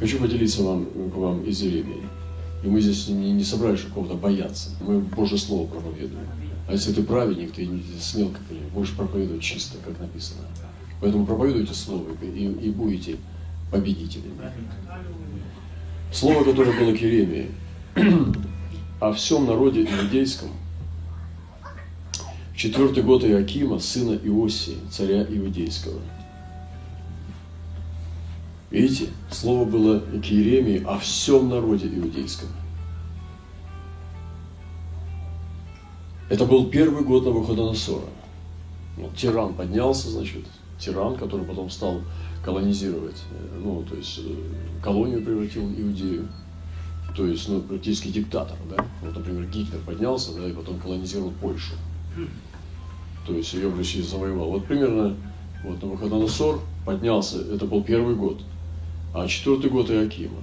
Хочу 0.00 0.18
поделиться 0.18 0.62
вам, 0.62 0.86
к 0.86 1.14
вам 1.14 1.44
из 1.44 1.62
Иеремии. 1.62 2.02
И 2.64 2.68
мы 2.68 2.80
здесь 2.80 3.08
не, 3.08 3.32
не 3.32 3.44
собрались 3.44 3.82
какого-то 3.82 4.14
бояться. 4.14 4.70
Мы 4.80 5.00
Божье 5.00 5.36
Слово 5.36 5.66
проповедуем. 5.66 6.26
А 6.66 6.72
если 6.72 6.92
ты 6.92 7.02
праведник, 7.02 7.52
ты 7.52 7.68
смел 8.00 8.30
как 8.30 8.40
будешь 8.72 8.94
проповедовать 8.94 9.42
чисто, 9.42 9.76
как 9.84 10.00
написано. 10.00 10.40
Поэтому 11.02 11.26
проповедуйте 11.26 11.74
Слово 11.74 12.06
и, 12.22 12.44
и 12.46 12.70
будете 12.70 13.16
победителями. 13.70 14.32
Слово, 16.12 16.44
которое 16.44 16.78
было 16.78 16.96
к 16.96 17.00
Еремии, 17.00 17.48
о 19.00 19.12
всем 19.12 19.46
народе 19.46 19.82
иудейском, 19.82 20.48
в 22.54 22.56
четвертый 22.56 23.02
год 23.02 23.22
Иакима, 23.24 23.78
сына 23.78 24.18
Иосии, 24.22 24.76
царя 24.90 25.24
Иудейского. 25.24 26.00
Видите, 28.70 29.08
слово 29.30 29.64
было 29.64 29.98
к 29.98 30.24
Еремии 30.24 30.82
о 30.84 30.98
всем 30.98 31.48
народе 31.48 31.88
иудейском. 31.88 32.48
Это 36.28 36.46
был 36.46 36.70
первый 36.70 37.04
год 37.04 37.24
Навуходоносора. 37.24 38.06
Вот, 38.96 39.16
тиран 39.16 39.54
поднялся, 39.54 40.08
значит, 40.08 40.44
тиран, 40.78 41.16
который 41.16 41.44
потом 41.44 41.68
стал 41.70 42.02
колонизировать, 42.44 43.22
э, 43.32 43.60
ну, 43.62 43.82
то 43.82 43.96
есть 43.96 44.20
э, 44.24 44.82
колонию 44.82 45.24
превратил 45.24 45.62
Иудею, 45.68 46.28
то 47.16 47.26
есть, 47.26 47.48
ну, 47.48 47.60
практически 47.60 48.08
диктатор, 48.08 48.56
да. 48.70 48.84
Вот, 49.02 49.16
например, 49.16 49.46
Гитлер 49.46 49.80
поднялся, 49.84 50.32
да, 50.34 50.48
и 50.48 50.52
потом 50.52 50.78
колонизировал 50.78 51.32
Польшу. 51.40 51.74
То 53.26 53.34
есть 53.34 53.52
ее 53.52 53.68
в 53.68 53.76
России 53.76 54.00
завоевал. 54.00 54.50
Вот 54.50 54.66
примерно 54.66 55.16
вот 55.64 55.82
Навуходоносор 55.82 56.60
поднялся, 56.86 57.40
это 57.40 57.66
был 57.66 57.82
первый 57.82 58.14
год, 58.14 58.40
а 59.14 59.26
четвертый 59.26 59.70
год 59.70 59.90
Иакима. 59.90 60.42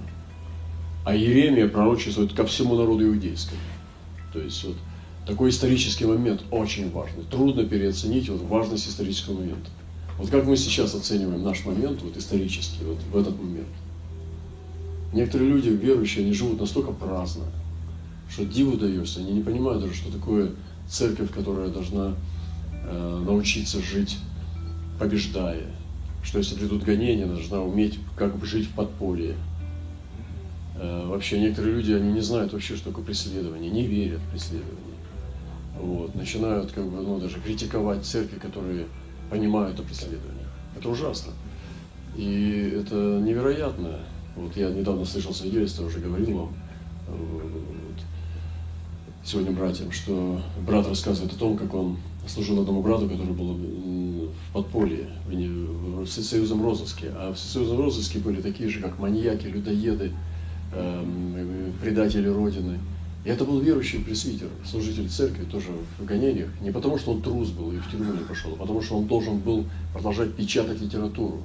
А 1.04 1.14
Еремия 1.14 1.68
пророчествует 1.68 2.34
ко 2.34 2.44
всему 2.44 2.76
народу 2.76 3.04
иудейскому. 3.06 3.60
То 4.32 4.40
есть 4.40 4.62
вот 4.64 4.76
такой 5.26 5.50
исторический 5.50 6.04
момент 6.04 6.42
очень 6.50 6.90
важный. 6.90 7.24
Трудно 7.24 7.64
переоценить 7.64 8.28
вот 8.28 8.42
важность 8.42 8.88
исторического 8.88 9.34
момента. 9.34 9.70
Вот 10.18 10.30
как 10.30 10.44
мы 10.46 10.56
сейчас 10.56 10.94
оцениваем 10.94 11.42
наш 11.42 11.64
момент, 11.64 12.02
вот 12.02 12.16
исторический, 12.16 12.84
вот 12.84 12.98
в 13.12 13.16
этот 13.16 13.40
момент. 13.40 13.68
Некоторые 15.12 15.50
люди, 15.50 15.68
верующие, 15.68 16.24
они 16.24 16.34
живут 16.34 16.60
настолько 16.60 16.92
праздно, 16.92 17.44
что 18.28 18.44
диву 18.44 18.76
даешься, 18.76 19.20
они 19.20 19.32
не 19.32 19.42
понимают 19.42 19.80
даже, 19.82 19.94
что 19.94 20.12
такое 20.12 20.50
церковь, 20.88 21.32
которая 21.32 21.68
должна 21.68 22.14
э, 22.72 23.22
научиться 23.24 23.80
жить, 23.80 24.18
побеждая. 24.98 25.77
Что 26.28 26.40
если 26.40 26.56
придут 26.56 26.82
гонения, 26.82 27.24
должна 27.24 27.62
уметь 27.62 27.98
как 28.14 28.36
бы 28.36 28.44
жить 28.44 28.66
в 28.66 28.74
подполье. 28.74 29.34
Э, 30.76 31.06
вообще 31.06 31.40
некоторые 31.40 31.76
люди, 31.76 31.90
они 31.92 32.12
не 32.12 32.20
знают 32.20 32.52
вообще, 32.52 32.76
что 32.76 32.90
такое 32.90 33.02
преследование, 33.02 33.70
не 33.70 33.86
верят 33.86 34.20
в 34.20 34.30
преследование. 34.30 34.98
Вот, 35.80 36.14
начинают 36.14 36.70
как 36.72 36.84
бы, 36.84 37.00
ну, 37.00 37.18
даже 37.18 37.40
критиковать 37.40 38.04
церкви, 38.04 38.38
которые 38.38 38.88
понимают 39.30 39.80
о 39.80 39.84
преследованиях. 39.84 40.50
Это 40.76 40.90
ужасно. 40.90 41.32
И 42.14 42.74
это 42.78 42.94
невероятно. 42.94 44.00
Вот 44.36 44.54
я 44.54 44.68
недавно 44.68 45.06
слышал 45.06 45.32
свидетельство, 45.32 45.86
уже 45.86 45.98
говорил 45.98 46.36
вам, 46.36 46.56
вот, 47.08 48.02
сегодня 49.24 49.52
братьям, 49.52 49.90
что 49.92 50.42
брат 50.66 50.86
рассказывает 50.86 51.32
о 51.32 51.38
том, 51.38 51.56
как 51.56 51.72
он 51.72 51.96
служил 52.26 52.60
одному 52.60 52.82
брату, 52.82 53.08
который 53.08 53.32
был 53.32 53.56
в 54.28 54.52
подполье, 54.52 55.08
в 55.26 56.04
всесоюзном 56.04 56.62
розыске. 56.62 57.12
А 57.14 57.32
в 57.32 57.36
всесоюзном 57.36 57.78
розыске 57.78 58.18
были 58.18 58.40
такие 58.40 58.68
же, 58.68 58.80
как 58.80 58.98
маньяки, 58.98 59.46
людоеды, 59.46 60.12
эм, 60.72 61.72
предатели 61.80 62.28
Родины. 62.28 62.78
И 63.24 63.30
это 63.30 63.44
был 63.44 63.60
верующий 63.60 63.98
пресвитер, 64.00 64.48
служитель 64.64 65.08
церкви, 65.08 65.44
тоже 65.44 65.68
в 65.98 66.04
гонениях. 66.04 66.48
Не 66.60 66.70
потому, 66.70 66.98
что 66.98 67.12
он 67.12 67.22
трус 67.22 67.50
был 67.50 67.72
и 67.72 67.78
в 67.78 67.90
тюрьму 67.90 68.12
не 68.12 68.24
пошел, 68.24 68.52
а 68.52 68.56
потому, 68.56 68.80
что 68.80 68.96
он 68.96 69.06
должен 69.06 69.38
был 69.38 69.66
продолжать 69.92 70.34
печатать 70.34 70.80
литературу, 70.80 71.42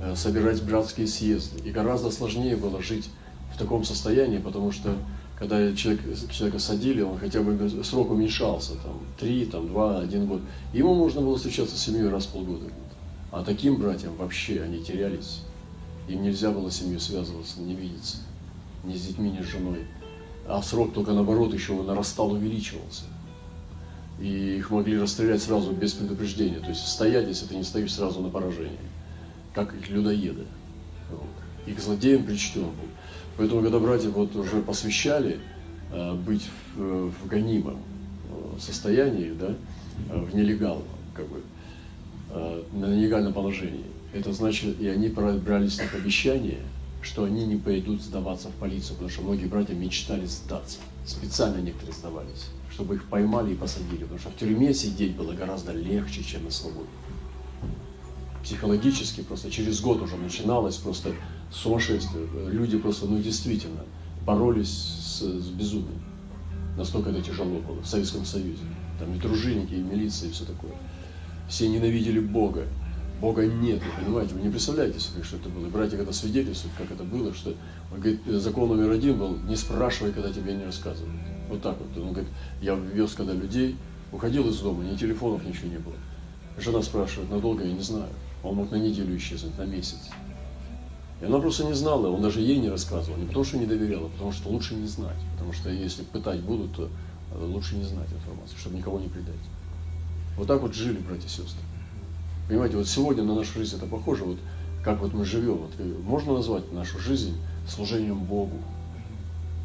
э, 0.00 0.14
собирать 0.14 0.62
братские 0.62 1.06
съезды. 1.06 1.66
И 1.66 1.70
гораздо 1.70 2.10
сложнее 2.10 2.56
было 2.56 2.82
жить 2.82 3.08
в 3.54 3.58
таком 3.58 3.84
состоянии, 3.84 4.38
потому 4.38 4.70
что 4.70 4.96
когда 5.38 5.74
человек, 5.74 6.02
человека 6.30 6.58
садили, 6.58 7.02
он 7.02 7.18
хотя 7.18 7.42
бы 7.42 7.58
срок 7.82 8.10
уменьшался, 8.10 8.74
там, 8.76 9.00
три, 9.18 9.46
там, 9.46 9.68
два, 9.68 9.98
один 9.98 10.26
год. 10.26 10.40
Ему 10.72 10.94
можно 10.94 11.20
было 11.20 11.36
встречаться 11.36 11.76
с 11.76 11.80
семьей 11.80 12.08
раз 12.08 12.26
в 12.26 12.32
полгода. 12.32 12.66
А 13.32 13.42
таким 13.42 13.76
братьям 13.76 14.14
вообще 14.14 14.62
они 14.62 14.82
терялись. 14.82 15.40
Им 16.06 16.22
нельзя 16.22 16.52
было 16.52 16.70
с 16.70 16.76
семьей 16.76 17.00
связываться, 17.00 17.60
не 17.60 17.74
видеться. 17.74 18.18
Ни 18.84 18.94
с 18.94 19.06
детьми, 19.06 19.30
ни 19.30 19.42
с 19.42 19.46
женой. 19.46 19.86
А 20.46 20.62
срок 20.62 20.92
только 20.92 21.12
наоборот 21.12 21.52
еще 21.52 21.74
нарастал, 21.82 22.32
увеличивался. 22.32 23.04
И 24.20 24.56
их 24.58 24.70
могли 24.70 24.98
расстрелять 24.98 25.42
сразу 25.42 25.72
без 25.72 25.94
предупреждения. 25.94 26.60
То 26.60 26.68
есть 26.68 26.86
стоять, 26.86 27.26
если 27.26 27.46
ты 27.46 27.56
не 27.56 27.64
стоишь 27.64 27.94
сразу 27.94 28.20
на 28.20 28.28
поражение. 28.28 28.78
Как 29.52 29.74
их 29.74 29.88
людоеды. 29.88 30.44
Вот. 31.10 31.28
И 31.66 31.72
к 31.72 31.80
злодеям 31.80 32.22
причтен 32.24 32.62
был. 32.62 32.88
Поэтому, 33.36 33.62
когда 33.62 33.78
братья 33.78 34.10
вот 34.10 34.34
уже 34.36 34.62
посвящали 34.62 35.40
э, 35.90 36.14
быть 36.14 36.48
в, 36.76 37.10
в 37.10 37.26
гонимом 37.26 37.78
э, 38.30 38.58
состоянии, 38.60 39.32
да, 39.32 39.54
э, 40.10 40.20
в 40.20 40.34
нелегалном, 40.34 40.84
как 41.14 41.28
бы, 41.28 41.42
э, 42.30 42.62
на 42.72 42.86
нелегальном 42.86 43.32
положении, 43.32 43.84
это 44.12 44.32
значит, 44.32 44.80
и 44.80 44.86
они 44.86 45.08
брались 45.08 45.78
на 45.78 45.84
обещание, 45.98 46.60
что 47.02 47.24
они 47.24 47.44
не 47.44 47.56
пойдут 47.56 48.00
сдаваться 48.00 48.48
в 48.48 48.52
полицию, 48.52 48.92
потому 48.92 49.10
что 49.10 49.22
многие 49.22 49.46
братья 49.46 49.74
мечтали 49.74 50.24
сдаться. 50.26 50.78
Специально 51.04 51.60
некоторые 51.60 51.94
сдавались, 51.94 52.46
чтобы 52.70 52.94
их 52.94 53.04
поймали 53.08 53.52
и 53.52 53.56
посадили, 53.56 54.02
потому 54.02 54.20
что 54.20 54.30
в 54.30 54.36
тюрьме 54.36 54.72
сидеть 54.72 55.16
было 55.16 55.32
гораздо 55.32 55.72
легче, 55.72 56.22
чем 56.22 56.44
на 56.44 56.50
свободе. 56.50 56.88
Психологически 58.44 59.22
просто 59.22 59.50
через 59.50 59.80
год 59.80 60.02
уже 60.02 60.16
начиналось 60.16 60.76
просто 60.76 61.12
сумасшествие. 61.50 62.28
Люди 62.50 62.76
просто, 62.76 63.06
ну 63.06 63.18
действительно, 63.18 63.80
боролись 64.26 64.68
с, 64.68 65.22
с 65.22 65.48
безумием. 65.48 66.02
Настолько 66.76 67.08
это 67.08 67.22
тяжело 67.22 67.58
было 67.60 67.80
в 67.80 67.86
Советском 67.86 68.26
Союзе. 68.26 68.62
Там 68.98 69.14
и 69.14 69.18
дружинники, 69.18 69.72
и 69.72 69.82
милиция, 69.82 70.28
и 70.28 70.32
все 70.32 70.44
такое. 70.44 70.72
Все 71.48 71.68
ненавидели 71.68 72.20
Бога. 72.20 72.66
Бога 73.18 73.46
нет, 73.46 73.80
вы 73.82 74.04
понимаете, 74.04 74.34
вы 74.34 74.42
не 74.42 74.50
представляете 74.50 75.00
себе, 75.00 75.22
что 75.22 75.36
это 75.36 75.48
было. 75.48 75.66
И 75.66 75.70
братья 75.70 75.96
когда 75.96 76.12
свидетельствуют, 76.12 76.76
как 76.76 76.90
это 76.90 77.04
было, 77.04 77.32
что 77.32 77.54
он 77.92 78.00
говорит, 78.00 78.20
закон 78.26 78.68
номер 78.68 78.90
один 78.90 79.18
был, 79.18 79.38
не 79.48 79.56
спрашивай, 79.56 80.12
когда 80.12 80.30
тебе 80.30 80.52
не 80.52 80.64
рассказывают. 80.64 81.14
Вот 81.48 81.62
так 81.62 81.78
вот. 81.78 82.02
Он 82.02 82.12
говорит, 82.12 82.30
я 82.60 82.74
вез 82.74 83.14
когда 83.14 83.32
людей, 83.32 83.76
уходил 84.12 84.46
из 84.50 84.58
дома, 84.58 84.84
ни 84.84 84.96
телефонов, 84.96 85.46
ничего 85.46 85.68
не 85.68 85.78
было. 85.78 85.94
Жена 86.58 86.82
спрашивает, 86.82 87.30
надолго, 87.30 87.64
я 87.64 87.72
не 87.72 87.80
знаю. 87.80 88.10
Он 88.44 88.56
мог 88.56 88.70
на 88.70 88.76
неделю 88.76 89.16
исчезнуть, 89.16 89.56
на 89.58 89.64
месяц. 89.64 90.10
И 91.20 91.24
она 91.24 91.38
просто 91.38 91.64
не 91.64 91.72
знала, 91.72 92.08
он 92.08 92.20
даже 92.20 92.40
ей 92.40 92.58
не 92.58 92.68
рассказывал, 92.68 93.16
не 93.18 93.26
потому 93.26 93.44
что 93.44 93.56
не 93.56 93.66
доверяла, 93.66 94.06
а 94.06 94.10
потому 94.10 94.32
что 94.32 94.50
лучше 94.50 94.74
не 94.74 94.86
знать. 94.86 95.16
Потому 95.32 95.52
что 95.52 95.70
если 95.70 96.02
пытать 96.02 96.40
будут, 96.40 96.76
то 96.76 96.90
э, 97.32 97.44
лучше 97.44 97.76
не 97.76 97.84
знать 97.84 98.12
информацию, 98.12 98.58
чтобы 98.58 98.76
никого 98.76 99.00
не 99.00 99.08
предать. 99.08 99.34
Вот 100.36 100.46
так 100.46 100.60
вот 100.60 100.74
жили 100.74 100.98
братья 100.98 101.26
и 101.26 101.30
сестры. 101.30 101.62
Понимаете, 102.48 102.76
вот 102.76 102.86
сегодня 102.86 103.22
на 103.22 103.34
нашу 103.34 103.58
жизнь 103.58 103.76
это 103.76 103.86
похоже, 103.86 104.24
вот 104.24 104.38
как 104.84 105.00
вот 105.00 105.14
мы 105.14 105.24
живем. 105.24 105.56
Вот, 105.56 105.72
э, 105.78 105.94
можно 106.02 106.34
назвать 106.34 106.70
нашу 106.72 106.98
жизнь 106.98 107.36
служением 107.66 108.18
Богу. 108.18 108.58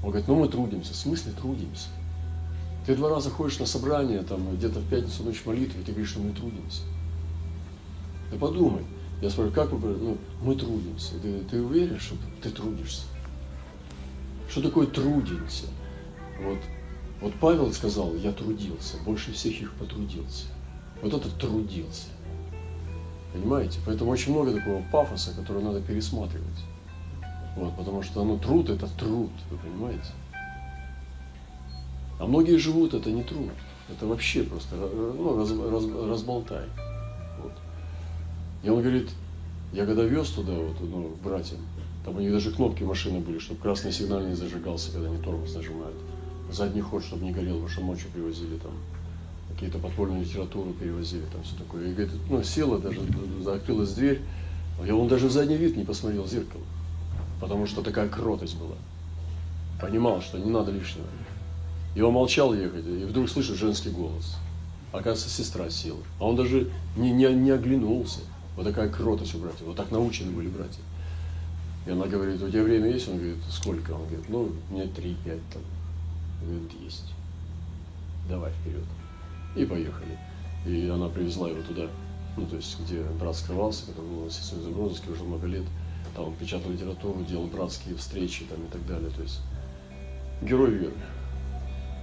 Он 0.02 0.12
говорит, 0.12 0.30
ну 0.30 0.36
мы 0.36 0.48
трудимся. 0.48 0.94
В 0.94 0.96
смысле 0.96 1.34
трудимся? 1.34 1.90
Ты 2.86 2.96
два 2.96 3.10
раза 3.10 3.30
ходишь 3.30 3.60
на 3.60 3.66
собрание, 3.66 4.20
там 4.24 4.56
где-то 4.56 4.80
в 4.80 4.90
пятницу 4.90 5.24
ночь 5.24 5.44
молитвы, 5.46 5.82
и 5.82 5.84
ты 5.84 5.92
говоришь, 5.92 6.12
что 6.12 6.22
мы 6.22 6.32
трудимся. 6.32 6.84
Ты 8.30 8.38
подумай, 8.38 8.86
я 9.22 9.30
спрашиваю, 9.30 9.54
как 9.54 9.72
вы, 9.72 9.98
ну, 9.98 10.18
мы 10.42 10.56
трудимся. 10.56 11.20
Ты, 11.20 11.40
ты 11.50 11.62
уверен, 11.62 12.00
что 12.00 12.16
ты 12.42 12.50
трудишься? 12.50 13.04
Что 14.50 14.62
такое 14.62 14.88
трудимся? 14.88 15.66
Вот, 16.42 16.60
вот 17.22 17.34
Павел 17.42 17.72
сказал, 17.74 18.16
я 18.16 18.32
трудился, 18.32 18.98
больше 19.06 19.34
всех 19.34 19.62
их 19.62 19.74
потрудился. 19.74 20.46
Вот 21.02 21.14
это 21.14 21.30
трудился. 21.38 22.08
Понимаете? 23.34 23.80
Поэтому 23.86 24.12
очень 24.12 24.32
много 24.32 24.54
такого 24.54 24.82
пафоса, 24.92 25.34
который 25.36 25.64
надо 25.64 25.82
пересматривать. 25.82 26.48
Вот, 27.56 27.76
потому 27.76 28.02
что 28.04 28.24
ну, 28.24 28.38
труд 28.38 28.70
это 28.70 28.88
труд, 28.98 29.32
вы 29.52 29.58
понимаете? 29.58 30.12
А 32.20 32.26
многие 32.26 32.58
живут, 32.58 32.94
это 32.94 33.12
не 33.12 33.24
труд. 33.24 33.52
Это 33.90 34.06
вообще 34.06 34.44
просто 34.44 34.76
ну, 34.76 35.38
раз, 35.38 35.52
раз, 35.52 35.84
разболтай. 36.08 36.66
И 38.64 38.70
он 38.70 38.82
говорит, 38.82 39.10
я 39.74 39.86
когда 39.86 40.04
вез 40.04 40.30
туда, 40.30 40.54
вот, 40.54 40.76
ну, 40.82 41.16
братьям, 41.24 41.60
там 42.04 42.18
у 42.18 42.20
них 42.20 42.32
даже 42.32 42.52
кнопки 42.52 42.84
машины 42.84 43.20
были, 43.20 43.40
чтобы 43.40 43.62
красный 43.62 43.92
сигнал 43.92 44.22
не 44.22 44.36
зажигался, 44.36 44.92
когда 44.92 45.10
они 45.10 45.22
тормоз 45.22 45.54
нажимают. 45.54 45.96
Задний 46.52 46.82
ход, 46.82 47.04
чтобы 47.04 47.26
не 47.26 47.32
горел, 47.32 47.56
потому 47.56 47.70
что 47.70 47.82
ночью 47.82 48.10
привозили 48.12 48.58
там 48.58 48.72
какие-то 49.54 49.80
подпольную 49.80 50.22
литературу 50.22 50.72
перевозили, 50.72 51.24
там 51.34 51.44
все 51.44 51.56
такое. 51.58 51.90
И 51.90 51.94
говорит, 51.94 52.14
ну, 52.30 52.42
села 52.44 52.80
даже, 52.80 53.02
закрылась 53.44 53.94
дверь, 53.94 54.22
я 54.86 54.96
он 54.96 55.08
даже 55.10 55.28
в 55.28 55.32
задний 55.32 55.58
вид 55.58 55.76
не 55.76 55.84
посмотрел 55.84 56.24
в 56.24 56.30
зеркало. 56.30 56.64
потому 57.42 57.68
что 57.68 57.82
такая 57.82 58.08
кротость 58.08 58.58
была. 58.58 58.76
Понимал, 59.82 60.22
что 60.22 60.38
не 60.38 60.50
надо 60.50 60.72
лишнего. 60.72 61.08
И 61.96 62.02
он 62.02 62.14
молчал 62.14 62.54
ехать, 62.54 62.86
и 62.86 63.06
вдруг 63.06 63.30
слышит 63.30 63.58
женский 63.58 63.90
голос. 63.90 64.38
Оказывается, 64.92 65.30
сестра 65.30 65.70
села. 65.70 66.00
А 66.20 66.26
он 66.26 66.36
даже 66.36 66.70
не, 66.96 67.12
не, 67.12 67.26
не 67.34 67.52
оглянулся. 67.52 68.22
Вот 68.60 68.66
такая 68.66 68.90
кротость 68.90 69.36
у 69.36 69.38
братьев. 69.38 69.62
Вот 69.62 69.78
так 69.78 69.90
научены 69.90 70.34
были 70.34 70.50
братья. 70.50 70.82
И 71.88 71.92
она 71.92 72.08
говорит, 72.08 72.44
у 72.44 72.50
тебя 72.50 72.64
время 72.64 72.90
есть? 72.90 73.08
Он 73.08 73.16
говорит, 73.16 73.38
сколько? 73.50 73.92
Он 73.92 74.06
говорит, 74.06 74.28
ну, 74.28 74.52
мне 74.70 74.86
три-пять 74.86 75.40
там. 75.54 75.62
Он 76.42 76.50
говорит, 76.50 76.72
есть. 76.82 77.06
Давай 78.28 78.52
вперед. 78.52 78.84
И 79.56 79.66
поехали. 79.66 80.20
И 80.66 80.90
она 80.90 81.08
привезла 81.08 81.48
его 81.48 81.62
туда, 81.62 81.88
ну, 82.36 82.46
то 82.48 82.58
есть, 82.58 82.78
где 82.82 83.02
брат 83.18 83.38
скрывался, 83.38 83.86
который 83.86 84.10
был 84.10 84.26
на 84.26 84.30
Сесузе 84.30 84.74
розыске 84.76 85.10
уже 85.10 85.24
много 85.24 85.48
лет. 85.48 85.64
Там 86.14 86.26
он 86.26 86.36
печатал 86.36 86.70
литературу, 86.70 87.24
делал 87.24 87.48
братские 87.48 87.96
встречи 87.96 88.44
там, 88.44 88.62
и 88.62 88.68
так 88.68 88.86
далее. 88.86 89.10
То 89.12 89.22
есть, 89.22 89.40
герой 90.42 90.72
веры. 90.72 90.98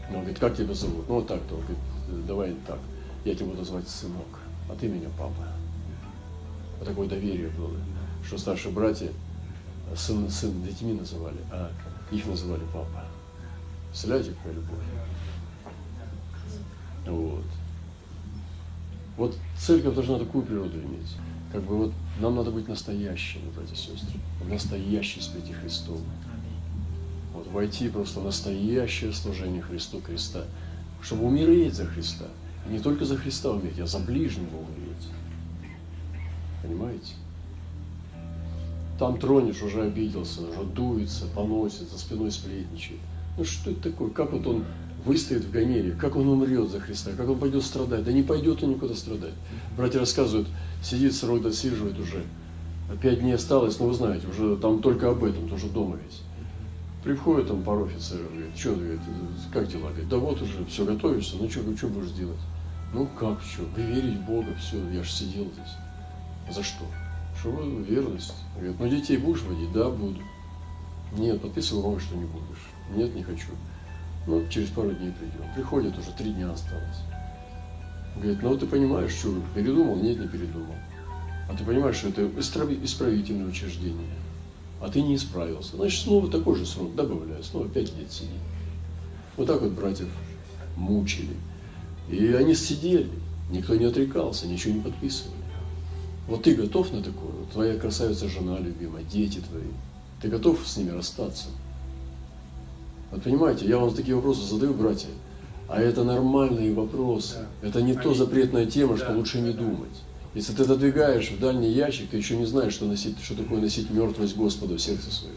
Он 0.09 0.21
говорит, 0.21 0.39
как 0.39 0.57
тебя 0.57 0.73
зовут? 0.73 1.07
Ну, 1.07 1.17
вот 1.17 1.29
так-то. 1.29 1.55
Он 1.55 1.61
говорит, 1.61 2.27
давай 2.27 2.57
так, 2.67 2.79
я 3.27 3.35
тебя 3.35 3.45
буду 3.45 3.63
звать 3.63 3.87
сынок, 3.87 4.39
а 4.71 4.75
ты 4.75 4.89
меня 4.89 5.11
папа. 5.19 5.47
Такое 6.85 7.09
доверие 7.09 7.49
было, 7.49 7.77
что 8.25 8.39
старшие 8.39 8.73
братья 8.73 9.11
сын, 9.97 10.31
сын 10.31 10.63
детьми 10.63 10.93
называли, 10.93 11.39
а 11.51 11.71
их 12.11 12.27
называли 12.27 12.63
папа. 12.73 13.05
Представляете, 13.89 14.33
какая 14.33 14.55
любовь? 14.55 14.85
Вот. 17.07 17.45
Вот 19.17 19.37
церковь 19.59 19.95
должна 19.95 20.19
такую 20.19 20.45
природу 20.45 20.79
иметь. 20.79 21.17
Как 21.53 21.63
бы 21.63 21.77
вот 21.77 21.93
нам 22.21 22.37
надо 22.37 22.51
быть 22.51 22.69
настоящими, 22.69 23.51
братья 23.55 23.75
и 23.75 23.77
сестры. 23.77 24.21
Настоящие 24.47 25.23
святи 25.23 25.53
Христовы. 25.53 26.03
Вот 27.33 27.47
войти 27.49 27.89
просто 27.89 28.21
в 28.21 28.25
настоящее 28.25 29.13
служение 29.13 29.63
Христу 29.63 30.01
креста. 30.01 30.45
Чтобы 31.01 31.25
умереть 31.25 31.75
за 31.75 31.87
Христа. 31.87 32.27
И 32.69 32.73
не 32.73 32.81
только 32.81 33.05
за 33.05 33.17
Христа 33.17 33.51
умереть, 33.51 33.79
а 33.81 33.87
за 33.87 33.99
ближнего 33.99 34.57
умереть. 34.57 34.86
Понимаете? 36.67 37.13
Там 38.99 39.19
тронешь, 39.19 39.63
уже 39.63 39.83
обиделся, 39.83 40.41
уже 40.43 40.65
дуется, 40.65 41.27
поносит, 41.35 41.91
за 41.91 41.99
спиной 41.99 42.33
сплетничает. 42.33 42.99
Ну 43.37 43.45
что 43.45 43.71
это 43.71 43.91
такое? 43.91 44.11
Как 44.11 44.33
вот 44.33 44.47
он 44.47 44.65
выстоит 45.05 45.45
в 45.45 45.53
гонении, 45.53 45.91
как 45.93 46.17
он 46.17 46.29
умрет 46.29 46.71
за 46.71 46.81
Христа, 46.81 47.13
как 47.17 47.29
он 47.29 47.39
пойдет 47.39 47.63
страдать. 47.63 48.05
Да 48.05 48.13
не 48.13 48.23
пойдет 48.23 48.63
он 48.63 48.71
никуда 48.71 48.95
страдать. 48.95 49.35
Братья 49.77 50.01
рассказывают, 50.01 50.49
сидит 50.83 51.15
срок 51.15 51.43
досиживает 51.43 51.99
уже. 51.99 52.25
Пять 53.01 53.21
дней 53.21 53.35
осталось, 53.35 53.79
но 53.79 53.87
вы 53.87 53.95
знаете, 53.95 54.27
уже 54.27 54.57
там 54.57 54.81
только 54.81 55.11
об 55.11 55.23
этом, 55.23 55.49
тоже 55.49 55.69
дома 55.69 55.97
весь. 55.97 56.23
Приходит 57.05 57.49
там 57.49 57.63
пару 57.63 57.85
офицеров, 57.85 58.33
говорит, 58.33 58.57
что, 58.57 58.75
говорит, 58.75 59.01
как 59.53 59.69
дела? 59.69 59.91
Говорит, 59.91 60.09
да 60.09 60.17
вот 60.17 60.43
уже 60.43 60.65
все 60.65 60.85
готовишься, 60.85 61.37
ну 61.39 61.49
что, 61.49 61.61
ну 61.63 61.77
что 61.77 61.89
будешь 61.89 62.11
делать? 62.11 62.41
Ну 62.95 63.07
как, 63.19 63.41
что, 63.43 63.63
верить 63.77 64.19
в 64.19 64.27
Бога, 64.27 64.55
все, 64.59 64.77
я 64.91 65.03
же 65.03 65.11
сидел 65.11 65.45
здесь. 65.45 65.75
За 66.51 66.63
что? 66.63 66.85
Что 67.39 67.51
верность? 67.89 68.35
Говорит, 68.57 68.77
ну 68.79 68.89
детей 68.89 69.17
будешь 69.17 69.43
водить? 69.43 69.73
Да, 69.73 69.91
буду. 69.91 70.21
Нет, 71.13 71.41
подписывал 71.41 71.83
бумагу, 71.83 72.01
что 72.01 72.17
не 72.17 72.25
будешь. 72.25 72.71
Нет, 72.95 73.15
не 73.15 73.23
хочу. 73.23 73.49
Ну, 74.27 74.47
через 74.49 74.69
пару 74.71 74.93
дней 74.93 75.13
придем. 75.13 75.53
Приходит, 75.55 75.99
уже 75.99 76.11
три 76.13 76.33
дня 76.33 76.51
осталось. 76.51 77.03
Говорит, 78.17 78.43
ну 78.43 78.57
ты 78.57 78.67
понимаешь, 78.67 79.13
что 79.13 79.35
передумал? 79.55 79.97
Нет, 79.97 80.19
не 80.19 80.29
передумал. 80.29 80.75
А 81.49 81.55
ты 81.55 81.65
понимаешь, 81.65 81.97
что 81.97 82.09
это 82.09 82.29
исправительное 82.39 83.47
учреждение. 83.47 84.11
А 84.81 84.89
ты 84.89 85.01
не 85.03 85.17
исправился. 85.17 85.77
Значит, 85.77 86.01
снова 86.01 86.31
такой 86.31 86.57
же 86.57 86.67
срок 86.67 86.95
добавляю, 86.95 87.43
снова 87.43 87.69
пять 87.69 87.97
лет 87.97 88.11
сиди. 88.11 88.31
Вот 89.37 89.47
так 89.47 89.61
вот 89.61 89.73
братьев 89.73 90.09
мучили. 90.77 91.35
И 92.11 92.33
они 92.33 92.55
сидели, 92.55 93.11
никто 93.51 93.75
не 93.75 93.85
отрекался, 93.85 94.47
ничего 94.47 94.75
не 94.75 94.81
подписывали. 94.81 95.37
Вот 96.29 96.43
ты 96.43 96.55
готов 96.55 96.93
на 96.93 97.03
такое? 97.03 97.33
Твоя 97.53 97.79
красавица 97.79 98.29
жена 98.29 98.59
любимая, 98.59 99.05
дети 99.05 99.41
твои. 99.49 99.71
Ты 100.21 100.29
готов 100.29 100.61
с 100.67 100.77
ними 100.77 100.91
расстаться? 100.91 101.47
Вот 103.11 103.23
понимаете, 103.23 103.67
я 103.67 103.79
вам 103.79 103.95
такие 103.95 104.17
вопросы 104.17 104.43
задаю, 104.43 104.75
братья. 104.75 105.09
А 105.69 105.81
это 105.81 106.05
нормальные 106.05 106.75
вопросы. 106.75 107.37
Да. 107.63 107.69
Это 107.69 107.83
не 107.83 107.93
Аминь. 107.93 108.03
то 108.03 108.15
запретная 108.15 108.67
тема, 108.67 108.97
что 108.97 109.09
да. 109.09 109.15
лучше 109.15 109.41
не 109.41 109.53
думать. 109.53 110.03
Если 110.35 110.53
ты 110.53 110.63
отодвигаешь 110.65 111.31
в 111.31 111.41
дальний 111.41 111.71
ящик, 111.71 112.11
ты 112.11 112.17
еще 112.17 112.37
не 112.37 112.45
знаешь, 112.45 112.75
что, 112.75 112.87
носить, 112.87 113.17
что 113.23 113.35
такое 113.35 113.61
носить 113.61 113.91
мертвость 113.91 114.37
Господа 114.37 114.75
в 114.75 114.81
сердце 114.81 115.11
своем. 115.11 115.37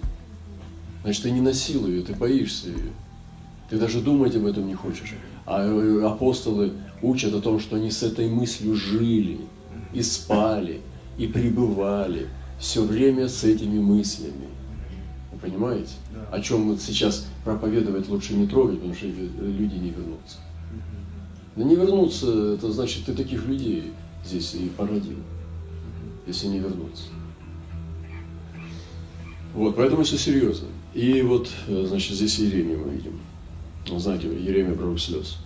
Значит, 1.03 1.23
ты 1.23 1.31
не 1.31 1.41
носил 1.41 1.87
ее, 1.87 2.01
ты 2.01 2.13
боишься 2.13 2.69
ее. 2.69 2.91
Ты 3.69 3.77
даже 3.77 4.01
думать 4.01 4.35
об 4.35 4.45
этом 4.45 4.67
не 4.67 4.73
хочешь. 4.73 5.13
А 5.45 5.63
э, 5.63 6.05
апостолы 6.05 6.73
учат 7.01 7.33
о 7.33 7.41
том, 7.41 7.59
что 7.59 7.77
они 7.77 7.91
с 7.91 8.03
этой 8.03 8.27
мыслью 8.27 8.75
жили 8.75 9.39
и 9.93 10.01
спали, 10.01 10.81
и 11.17 11.27
пребывали 11.27 12.27
все 12.59 12.83
время 12.83 13.27
с 13.27 13.43
этими 13.43 13.79
мыслями. 13.79 14.49
Вы 15.31 15.39
понимаете? 15.39 15.91
О 16.31 16.39
чем 16.41 16.69
вот 16.69 16.81
сейчас 16.81 17.27
проповедовать 17.43 18.09
лучше 18.09 18.33
не 18.33 18.47
трогать, 18.47 18.75
потому 18.75 18.93
что 18.93 19.07
люди 19.07 19.75
не 19.75 19.89
вернутся. 19.89 20.37
Да 21.55 21.63
не 21.63 21.75
вернуться, 21.75 22.53
это 22.53 22.71
значит, 22.71 23.05
ты 23.05 23.13
таких 23.13 23.45
людей 23.45 23.91
здесь 24.25 24.53
и 24.53 24.69
породил, 24.69 25.17
если 26.27 26.47
не 26.47 26.59
вернуться. 26.59 27.05
Вот, 29.53 29.75
поэтому 29.75 30.03
все 30.03 30.17
серьезно. 30.17 30.67
И 30.93 31.21
вот, 31.21 31.49
э, 31.67 31.85
значит, 31.87 32.15
здесь 32.15 32.37
Еремию 32.39 32.85
мы 32.85 32.93
видим. 32.93 33.19
Знаете, 33.97 34.27
Еремия 34.27 34.75
пророк 34.75 34.99
слез. 34.99 35.37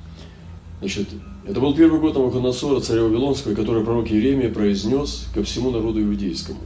Значит, 0.80 1.08
это 1.46 1.60
был 1.60 1.76
первый 1.76 2.00
год 2.00 2.16
Навуходоносора, 2.16 2.80
царя 2.80 3.04
Вавилонского, 3.04 3.54
который 3.54 3.84
пророк 3.84 4.10
Иеремия 4.10 4.50
произнес 4.50 5.28
ко 5.34 5.44
всему 5.44 5.72
народу 5.72 6.02
иудейскому 6.02 6.62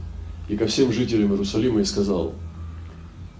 и 0.48 0.56
ко 0.56 0.66
всем 0.66 0.92
жителям 0.92 1.32
Иерусалима 1.32 1.80
и 1.80 1.84
сказал, 1.84 2.32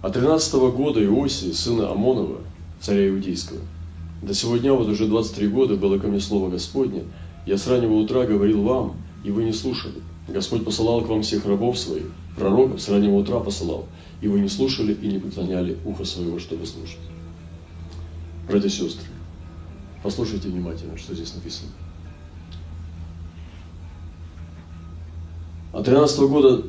«От 0.01 0.13
13 0.13 0.53
года 0.71 1.03
Иосии, 1.03 1.51
сына 1.51 1.91
Амонова, 1.91 2.39
царя 2.81 3.07
Иудейского, 3.07 3.61
до 4.21 4.33
сегодня 4.33 4.73
вот 4.73 4.89
уже 4.89 5.07
23 5.07 5.47
года 5.47 5.75
было 5.77 5.97
ко 5.97 6.07
мне 6.07 6.19
слово 6.19 6.49
Господне, 6.49 7.03
я 7.45 7.57
с 7.57 7.67
раннего 7.67 7.93
утра 7.93 8.25
говорил 8.25 8.63
вам, 8.63 8.97
и 9.23 9.31
вы 9.31 9.45
не 9.45 9.53
слушали. 9.53 10.01
Господь 10.27 10.65
посылал 10.65 11.01
к 11.01 11.07
вам 11.07 11.21
всех 11.21 11.45
рабов 11.45 11.79
своих, 11.79 12.11
пророков 12.37 12.81
с 12.81 12.89
раннего 12.89 13.15
утра 13.15 13.39
посылал, 13.39 13.85
и 14.21 14.27
вы 14.27 14.41
не 14.41 14.49
слушали 14.49 14.93
и 14.93 15.07
не 15.07 15.19
преклоняли 15.19 15.77
ухо 15.85 16.03
своего, 16.03 16.37
чтобы 16.37 16.65
слушать». 16.65 16.99
Братья 18.47 18.67
и 18.67 18.71
сестры, 18.71 19.05
Послушайте 20.01 20.49
внимательно, 20.49 20.97
что 20.97 21.13
здесь 21.13 21.33
написано. 21.35 21.69
От 25.73 25.85
13 25.85 26.19
года 26.21 26.63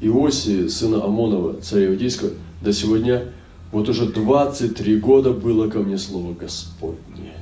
Иосии, 0.00 0.68
сына 0.68 1.04
Амонова, 1.04 1.60
царя 1.60 1.88
Иудейского, 1.88 2.30
до 2.60 2.72
сегодня 2.72 3.32
вот 3.72 3.88
уже 3.88 4.06
23 4.06 5.00
года 5.00 5.32
было 5.32 5.68
ко 5.68 5.80
мне 5.80 5.98
слово 5.98 6.34
Господне. 6.34 7.32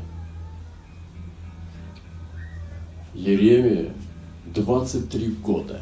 Еремия 3.14 3.92
23 4.54 5.28
года 5.42 5.80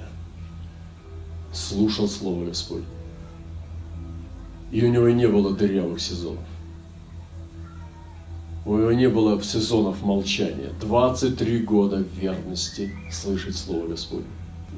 слушал 1.52 2.08
Слово 2.08 2.46
Господне. 2.46 2.86
И 4.72 4.84
у 4.84 4.90
него 4.90 5.08
не 5.10 5.26
было 5.26 5.54
дырявых 5.54 6.00
сезонов. 6.00 6.44
У 8.64 8.76
него 8.76 8.92
не 8.92 9.08
было 9.08 9.42
сезонов 9.42 10.02
молчания. 10.02 10.70
23 10.80 11.58
года 11.60 12.04
верности 12.20 12.92
слышать 13.10 13.56
Слово 13.56 13.88
Господне. 13.88 14.26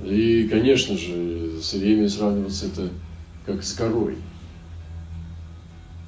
И, 0.05 0.49
конечно 0.49 0.97
же, 0.97 1.61
с 1.61 1.75
Иеремией 1.75 2.09
сравниваться 2.09 2.67
это 2.67 2.91
как 3.45 3.63
с 3.63 3.75
горой. 3.75 4.17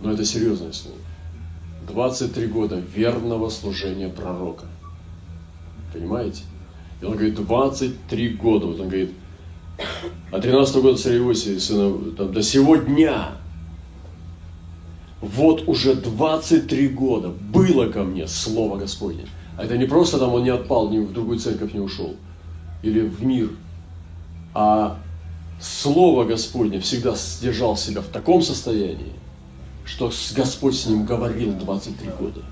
Но 0.00 0.12
это 0.12 0.24
серьезное 0.24 0.72
слово. 0.72 0.98
23 1.88 2.46
года 2.46 2.82
верного 2.94 3.48
служения 3.48 4.08
пророка. 4.08 4.66
Понимаете? 5.92 6.42
И 7.00 7.04
он 7.04 7.12
говорит, 7.12 7.34
23 7.34 8.28
года. 8.30 8.66
Вот 8.66 8.80
он 8.80 8.88
говорит, 8.88 9.12
а 10.30 10.40
13 10.40 10.76
года 10.76 10.96
царя 10.96 11.34
сына, 11.34 12.12
там, 12.16 12.32
до 12.32 12.42
сего 12.42 12.76
дня 12.76 13.32
вот 15.24 15.66
уже 15.68 15.94
23 15.94 16.88
года 16.88 17.30
было 17.30 17.90
ко 17.90 18.02
мне 18.02 18.28
Слово 18.28 18.76
Господне. 18.76 19.26
А 19.56 19.64
это 19.64 19.78
не 19.78 19.86
просто 19.86 20.18
там 20.18 20.34
он 20.34 20.44
не 20.44 20.50
отпал, 20.50 20.90
ни 20.90 20.98
в 20.98 21.12
другую 21.12 21.38
церковь 21.38 21.72
не 21.72 21.80
ушел, 21.80 22.14
или 22.82 23.00
в 23.00 23.24
мир, 23.24 23.50
а 24.52 24.98
Слово 25.60 26.24
Господне 26.24 26.78
всегда 26.80 27.14
сдержал 27.14 27.76
себя 27.76 28.02
в 28.02 28.08
таком 28.08 28.42
состоянии, 28.42 29.12
что 29.86 30.12
Господь 30.36 30.76
с 30.76 30.86
ним 30.86 31.06
говорил 31.06 31.52
23 31.52 32.10
года. 32.18 32.42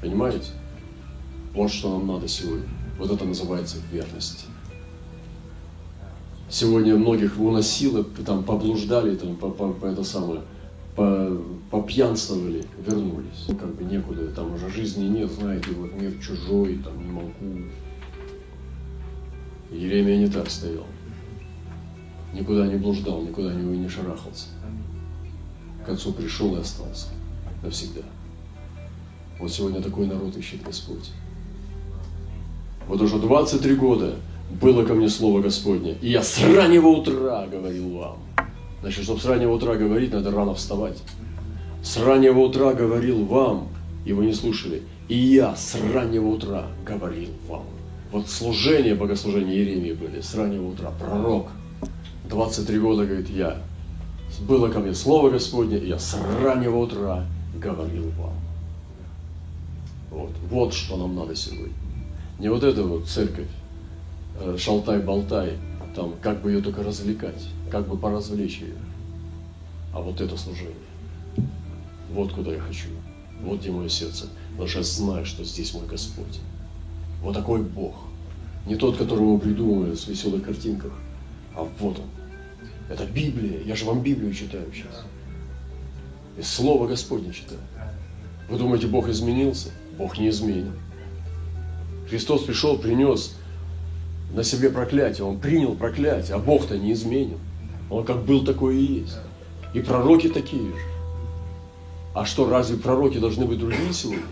Понимаете? 0.00 0.50
Вот 1.52 1.70
что 1.70 1.90
нам 1.90 2.06
надо 2.06 2.26
сегодня. 2.26 2.66
Вот 2.98 3.10
это 3.10 3.24
называется 3.24 3.76
верность. 3.92 4.46
Сегодня 6.48 6.96
многих 6.96 7.38
уносило, 7.38 8.02
там 8.04 8.42
поблуждали, 8.42 9.14
там, 9.16 9.36
по, 9.36 9.50
по, 9.50 9.72
по 9.72 9.86
это 9.86 10.02
самое, 10.02 10.40
по, 10.94 11.36
попьянствовали, 11.70 12.64
вернулись. 12.86 13.44
Ну, 13.48 13.56
как 13.56 13.74
бы 13.74 13.84
некуда, 13.84 14.28
там 14.28 14.54
уже 14.54 14.68
жизни 14.70 15.06
нет, 15.06 15.30
знаете, 15.30 15.70
вот 15.72 15.92
мир 15.94 16.12
чужой, 16.20 16.78
там 16.78 16.98
не 16.98 17.10
могу. 17.10 17.32
Еремия 19.70 20.18
не 20.18 20.28
так 20.28 20.48
стоял. 20.48 20.86
Никуда 22.32 22.66
не 22.66 22.76
блуждал, 22.76 23.22
никуда 23.22 23.52
не, 23.54 23.62
не 23.78 23.88
шарахался. 23.88 24.48
К 25.84 25.90
отцу 25.90 26.12
пришел 26.12 26.56
и 26.56 26.60
остался 26.60 27.08
навсегда. 27.62 28.02
Вот 29.38 29.50
сегодня 29.50 29.82
такой 29.82 30.06
народ 30.06 30.36
ищет 30.36 30.62
Господь. 30.62 31.10
Вот 32.86 33.00
уже 33.00 33.18
23 33.18 33.74
года 33.74 34.16
было 34.60 34.84
ко 34.84 34.94
мне 34.94 35.08
Слово 35.08 35.40
Господне, 35.40 35.96
и 36.00 36.10
я 36.10 36.22
с 36.22 36.40
раннего 36.42 36.88
утра 36.88 37.46
говорил 37.46 37.90
вам. 37.90 38.18
Значит, 38.84 39.04
чтобы 39.04 39.18
с 39.18 39.24
раннего 39.24 39.52
утра 39.52 39.76
говорить, 39.76 40.12
надо 40.12 40.30
рано 40.30 40.52
вставать. 40.52 40.98
С 41.82 41.96
раннего 41.96 42.40
утра 42.40 42.74
говорил 42.74 43.24
вам, 43.24 43.68
и 44.04 44.12
вы 44.12 44.26
не 44.26 44.34
слушали. 44.34 44.82
И 45.08 45.16
я 45.16 45.56
с 45.56 45.74
раннего 45.94 46.28
утра 46.28 46.66
говорил 46.84 47.30
вам. 47.48 47.64
Вот 48.12 48.28
служение, 48.28 48.94
богослужение 48.94 49.56
Иеремии 49.56 49.94
были 49.94 50.20
с 50.20 50.34
раннего 50.34 50.68
утра. 50.68 50.92
Пророк. 51.00 51.46
23 52.28 52.78
года, 52.78 53.06
говорит, 53.06 53.30
я. 53.30 53.56
Было 54.46 54.68
ко 54.68 54.80
мне 54.80 54.92
Слово 54.92 55.30
Господне, 55.30 55.78
и 55.78 55.88
я 55.88 55.98
с 55.98 56.14
раннего 56.42 56.76
утра 56.76 57.24
говорил 57.58 58.10
вам. 58.18 58.34
Вот, 60.10 60.32
вот 60.50 60.74
что 60.74 60.98
нам 60.98 61.16
надо 61.16 61.34
сегодня. 61.34 61.72
Не 62.38 62.50
вот 62.50 62.62
эта 62.62 62.82
вот 62.82 63.06
церковь, 63.06 63.48
э, 64.40 64.56
шалтай-болтай, 64.58 65.54
там, 65.94 66.14
как 66.20 66.42
бы 66.42 66.50
ее 66.50 66.60
только 66.60 66.82
развлекать, 66.82 67.48
как 67.70 67.88
бы 67.88 67.96
поразвлечь 67.96 68.58
ее. 68.58 68.76
А 69.92 70.00
вот 70.00 70.20
это 70.20 70.36
служение. 70.36 70.74
Вот 72.10 72.32
куда 72.32 72.52
я 72.52 72.60
хочу. 72.60 72.88
Вот 73.42 73.60
где 73.60 73.70
мое 73.70 73.88
сердце. 73.88 74.26
Потому 74.50 74.68
что 74.68 74.78
я 74.78 74.84
знаю, 74.84 75.26
что 75.26 75.44
здесь 75.44 75.72
мой 75.74 75.86
Господь. 75.86 76.40
Вот 77.22 77.34
такой 77.34 77.62
Бог. 77.62 77.94
Не 78.66 78.76
тот, 78.76 78.96
которого 78.96 79.34
мы 79.34 79.38
придумывали 79.38 79.94
в 79.94 80.08
веселых 80.08 80.42
картинках, 80.42 80.92
а 81.54 81.68
вот 81.78 81.98
он. 81.98 82.06
Это 82.88 83.06
Библия. 83.06 83.62
Я 83.62 83.76
же 83.76 83.84
вам 83.84 84.02
Библию 84.02 84.32
читаю 84.34 84.66
сейчас. 84.72 85.04
И 86.38 86.42
Слово 86.42 86.88
Господне 86.88 87.32
читаю. 87.32 87.60
Вы 88.48 88.58
думаете, 88.58 88.86
Бог 88.88 89.08
изменился? 89.08 89.70
Бог 89.96 90.18
не 90.18 90.28
изменен. 90.28 90.72
Христос 92.08 92.44
пришел, 92.44 92.78
принес 92.78 93.36
на 94.34 94.42
себе 94.42 94.68
проклятие. 94.68 95.24
Он 95.24 95.38
принял 95.38 95.74
проклятие, 95.74 96.36
а 96.36 96.38
Бог-то 96.38 96.76
не 96.76 96.92
изменен. 96.92 97.38
Он 97.90 98.04
как 98.04 98.24
был, 98.24 98.44
такой 98.44 98.76
и 98.76 99.00
есть. 99.00 99.16
И 99.72 99.80
пророки 99.80 100.28
такие 100.28 100.68
же. 100.68 100.94
А 102.14 102.24
что, 102.24 102.48
разве 102.48 102.76
пророки 102.76 103.18
должны 103.18 103.46
быть 103.46 103.58
другие 103.58 103.92
сегодня? 103.92 104.22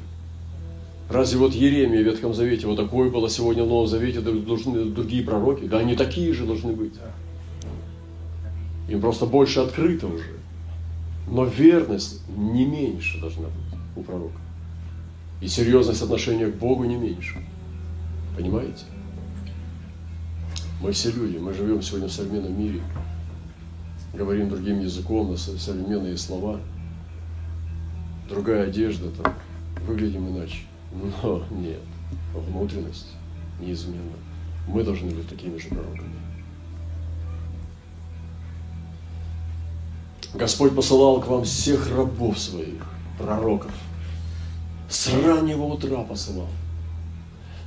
Разве 1.09 1.39
вот 1.39 1.53
Еремия 1.53 2.01
в 2.01 2.05
Ветхом 2.05 2.33
Завете 2.33 2.67
вот 2.67 2.77
такое 2.77 3.11
было, 3.11 3.29
сегодня 3.29 3.65
в 3.65 3.69
Новом 3.69 3.87
Завете 3.87 4.21
должны 4.21 4.85
другие 4.87 5.23
пророки? 5.23 5.65
Да 5.65 5.79
они 5.79 5.95
такие 5.95 6.33
же 6.33 6.47
должны 6.47 6.73
быть. 6.73 6.95
Им 8.89 9.01
просто 9.01 9.27
больше 9.27 9.61
открыто 9.61 10.07
уже. 10.07 10.37
Но 11.29 11.45
верность 11.45 12.21
не 12.37 12.65
меньше 12.65 13.21
должна 13.21 13.45
быть 13.45 13.79
у 13.97 14.03
пророка. 14.03 14.41
И 15.41 15.49
серьезность 15.49 16.03
отношения 16.03 16.47
к 16.47 16.57
Богу 16.57 16.85
не 16.85 16.97
меньше. 16.97 17.37
Понимаете? 18.37 18.85
Мы 20.83 20.91
все 20.91 21.13
люди, 21.13 21.37
мы 21.37 21.55
живем 21.55 21.81
сегодня 21.81 22.09
в 22.09 22.13
современном 22.13 22.59
мире, 22.61 22.83
говорим 24.13 24.51
другим 24.51 24.81
языком, 24.81 25.31
на 25.31 25.37
современные 25.37 26.17
слова, 26.17 26.59
другая 28.29 28.67
одежда, 28.67 29.11
там, 29.11 29.33
выглядим 29.87 30.29
иначе. 30.31 30.63
Но 30.91 31.45
нет, 31.53 31.79
внутренность 32.35 33.13
неизменна. 33.61 34.17
Мы 34.67 34.83
должны 34.83 35.13
быть 35.13 35.29
такими 35.29 35.57
же 35.57 35.69
пророками. 35.69 36.17
Господь 40.35 40.75
посылал 40.75 41.21
к 41.21 41.29
вам 41.29 41.45
всех 41.45 41.95
рабов 41.97 42.41
своих, 42.41 42.85
пророков. 43.21 43.73
С 44.89 45.07
раннего 45.15 45.63
утра 45.63 46.03
посылал. 46.03 46.49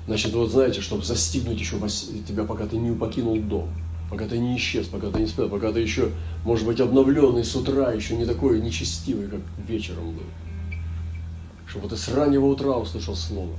Значит, 0.07 0.33
вот 0.33 0.51
знаете, 0.51 0.81
чтобы 0.81 1.03
застигнуть 1.03 1.59
еще 1.59 1.79
тебя, 2.27 2.43
пока 2.43 2.67
ты 2.67 2.77
не 2.77 2.95
покинул 2.95 3.39
дом, 3.39 3.69
пока 4.09 4.27
ты 4.27 4.37
не 4.37 4.55
исчез, 4.57 4.87
пока 4.87 5.09
ты 5.09 5.19
не 5.19 5.27
спал, 5.27 5.49
пока 5.49 5.71
ты 5.71 5.79
еще, 5.79 6.11
может 6.43 6.65
быть, 6.65 6.79
обновленный 6.79 7.43
с 7.43 7.55
утра, 7.55 7.91
еще 7.91 8.15
не 8.15 8.25
такой 8.25 8.61
нечестивый, 8.61 9.27
как 9.27 9.41
вечером 9.67 10.11
был. 10.11 10.23
Чтобы 11.67 11.89
ты 11.89 11.97
с 11.97 12.07
раннего 12.09 12.45
утра 12.45 12.77
услышал 12.77 13.15
Слово. 13.15 13.55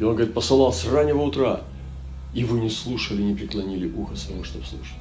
И 0.00 0.04
он 0.04 0.14
говорит, 0.14 0.32
посылал 0.32 0.72
с 0.72 0.86
раннего 0.86 1.22
утра, 1.22 1.62
и 2.32 2.44
вы 2.44 2.60
не 2.60 2.70
слушали, 2.70 3.22
не 3.22 3.34
преклонили 3.34 3.90
ухо 3.90 4.16
своего, 4.16 4.44
чтобы 4.44 4.64
слушать. 4.64 4.96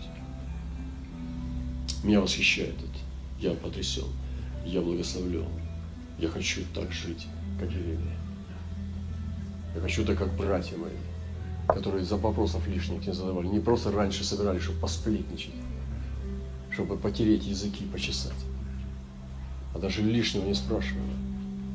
Меня 2.04 2.20
восхищает 2.20 2.76
это. 2.76 3.00
Я 3.40 3.52
потрясен. 3.52 4.08
Я 4.66 4.82
благословлен. 4.82 5.46
Я 6.20 6.30
хочу 6.30 6.62
так 6.74 6.92
жить, 6.92 7.28
как 7.60 7.70
Еремия. 7.72 8.27
Я 9.78 9.84
хочу 9.84 10.04
так, 10.04 10.18
как 10.18 10.34
братья 10.34 10.76
мои, 10.76 10.90
которые 11.68 12.04
за 12.04 12.18
вопросов 12.18 12.68
лишних 12.68 13.06
не 13.06 13.14
задавали. 13.14 13.46
Не 13.46 13.60
просто 13.60 13.92
раньше 13.92 14.24
собирались, 14.24 14.64
чтобы 14.64 14.80
посплетничать, 14.80 15.54
чтобы 16.72 16.98
потереть 16.98 17.46
языки, 17.46 17.86
почесать. 17.86 18.34
А 19.76 19.78
даже 19.78 20.02
лишнего 20.02 20.46
не 20.46 20.56
спрашивали. 20.56 21.14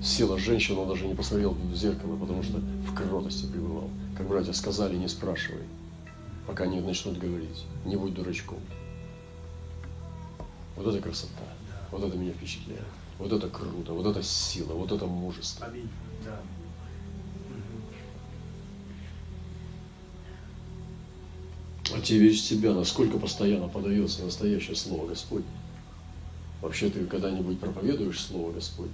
Села 0.02 0.36
женщина, 0.36 0.80
он 0.80 0.88
даже 0.88 1.06
не 1.06 1.14
посмотрел 1.14 1.52
в 1.52 1.76
зеркало, 1.76 2.16
потому 2.16 2.42
что 2.42 2.58
в 2.58 2.92
кротости 2.92 3.46
пребывал. 3.46 3.88
Как 4.18 4.26
братья 4.26 4.52
сказали, 4.52 4.96
не 4.96 5.06
спрашивай, 5.06 5.62
пока 6.48 6.66
не 6.66 6.80
начнут 6.80 7.18
говорить. 7.18 7.66
Не 7.84 7.94
будь 7.94 8.14
дурачком. 8.14 8.58
Вот 10.74 10.88
это 10.88 11.00
красота. 11.00 11.44
Вот 11.92 12.02
это 12.02 12.16
меня 12.16 12.32
впечатляет. 12.32 12.82
Вот 13.20 13.30
это 13.30 13.48
круто, 13.48 13.92
вот 13.92 14.06
это 14.06 14.24
сила, 14.24 14.72
вот 14.72 14.90
это 14.90 15.06
мужество. 15.06 15.66
Аминь. 15.66 15.88
Да. 16.24 16.40
В 22.02 22.36
себя, 22.36 22.74
насколько 22.74 23.18
постоянно 23.18 23.68
подается 23.68 24.24
настоящее 24.24 24.76
Слово 24.76 25.08
Господне. 25.08 25.46
Вообще 26.60 26.90
ты 26.90 27.04
когда-нибудь 27.06 27.60
проповедуешь 27.60 28.20
Слово 28.20 28.52
Господне? 28.52 28.92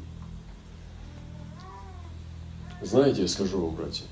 Знаете, 2.82 3.22
я 3.22 3.28
скажу 3.28 3.64
вам, 3.64 3.74
братья, 3.74 4.04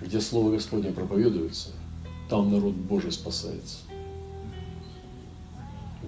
где 0.00 0.20
Слово 0.20 0.52
Господне 0.52 0.92
проповедуется, 0.92 1.70
там 2.28 2.52
народ 2.52 2.74
Божий 2.74 3.10
спасается 3.10 3.78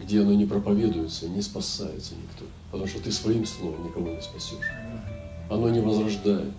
где 0.07 0.21
оно 0.21 0.35
не 0.35 0.47
проповедуется, 0.47 1.29
не 1.29 1.43
спасается 1.43 2.15
никто. 2.15 2.45
Потому 2.71 2.89
что 2.89 3.03
ты 3.03 3.11
своим 3.11 3.45
словом 3.45 3.87
никого 3.87 4.11
не 4.11 4.21
спасешь. 4.21 4.71
Оно 5.51 5.69
не 5.69 5.81
возрождает, 5.81 6.53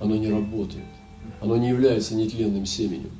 оно 0.00 0.16
не 0.16 0.28
работает, 0.28 0.84
оно 1.40 1.56
не 1.56 1.68
является 1.68 2.14
нетленным 2.14 2.66
семенем. 2.66 3.10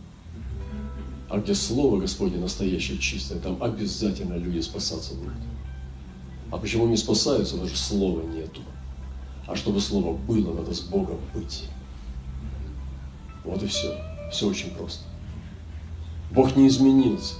А 1.34 1.38
где 1.38 1.52
Слово 1.52 1.98
Господне 1.98 2.38
настоящее, 2.38 2.96
чистое, 2.96 3.40
там 3.40 3.60
обязательно 3.60 4.34
люди 4.34 4.60
спасаться 4.60 5.14
будут. 5.14 5.32
А 6.52 6.58
почему 6.58 6.86
не 6.86 6.96
спасаются? 6.96 7.56
Что 7.66 7.76
Слова 7.76 8.22
нету. 8.22 8.60
А 9.48 9.56
чтобы 9.56 9.80
Слово 9.80 10.16
было, 10.16 10.54
надо 10.54 10.72
с 10.72 10.78
Богом 10.78 11.18
быть. 11.34 11.64
Вот 13.42 13.60
и 13.64 13.66
все. 13.66 13.98
Все 14.30 14.46
очень 14.46 14.70
просто. 14.70 15.02
Бог 16.30 16.54
не 16.54 16.68
изменился 16.68 17.34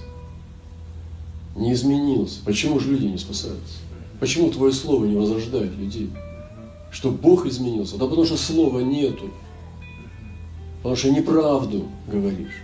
не 1.55 1.71
изменился. 1.71 2.41
Почему 2.43 2.81
же 2.81 2.91
люди 2.91 3.05
не 3.05 3.17
спасаются? 3.17 3.77
Почему 4.19 4.49
твое 4.49 4.73
слово 4.73 5.05
не 5.05 5.15
возрождает 5.15 5.73
людей? 5.77 6.11
Что 6.91 7.11
Бог 7.11 7.45
изменился? 7.45 7.97
Да 7.97 8.07
потому 8.07 8.25
что 8.25 8.35
слова 8.35 8.81
нету. 8.81 9.31
Потому 10.79 10.97
что 10.97 11.11
неправду 11.11 11.87
говоришь. 12.11 12.61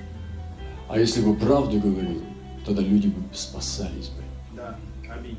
А 0.92 1.00
если 1.00 1.22
бы 1.22 1.34
правду 1.36 1.80
говорил, 1.80 2.22
тогда 2.66 2.82
люди 2.82 3.08
бы 3.08 3.22
спасались 3.34 4.10
бы. 4.10 4.24
Да. 4.58 4.78
Аминь. 5.10 5.38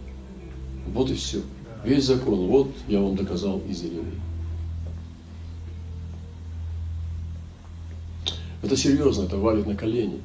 Вот 0.95 1.11
и 1.11 1.15
все. 1.15 1.41
Да. 1.41 1.89
Весь 1.89 2.05
закон. 2.05 2.47
Вот 2.47 2.71
я 2.89 3.01
вам 3.01 3.17
доказал 3.17 3.61
из 3.69 3.83
Иеремии. 3.83 4.19
Это 8.63 8.79
серьезно, 8.79 9.25
это 9.25 9.37
валит 9.37 9.67
на 9.67 9.77
колени. 9.77 10.23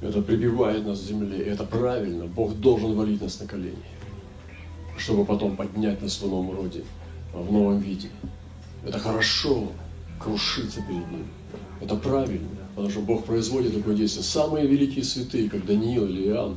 Это 0.00 0.22
прибивает 0.22 0.86
нас 0.86 1.00
к 1.00 1.02
земле. 1.02 1.44
Это 1.44 1.64
правильно. 1.64 2.24
Бог 2.24 2.54
должен 2.54 2.94
валить 2.94 3.20
нас 3.20 3.38
на 3.40 3.46
колени, 3.46 3.76
чтобы 4.96 5.26
потом 5.26 5.54
поднять 5.54 6.00
нас 6.00 6.18
в 6.18 6.26
новом 6.26 6.56
роде, 6.56 6.82
в 7.34 7.52
новом 7.52 7.78
виде. 7.80 8.08
Это 8.86 8.98
хорошо 8.98 9.68
крушиться 10.18 10.80
перед 10.80 11.10
Ним. 11.10 11.26
Это 11.82 11.94
правильно. 11.94 12.57
Потому 12.78 12.92
что 12.92 13.00
Бог 13.00 13.24
производит 13.24 13.74
такое 13.74 13.96
действие. 13.96 14.22
Самые 14.22 14.68
великие 14.68 15.02
святые, 15.02 15.50
как 15.50 15.66
Даниил 15.66 16.06
или 16.06 16.28
Иоанн, 16.28 16.56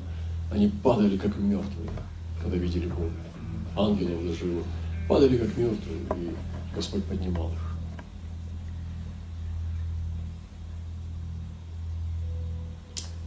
они 0.51 0.67
падали 0.67 1.17
как 1.17 1.35
мертвые, 1.39 1.89
когда 2.39 2.57
видели 2.57 2.85
Бога. 2.85 3.09
Ангелов 3.75 4.23
даже 4.27 4.45
его. 4.45 4.61
Падали 5.09 5.37
как 5.37 5.57
мертвые, 5.57 5.97
и 6.17 6.35
Господь 6.75 7.03
поднимал 7.05 7.51
их. 7.51 7.75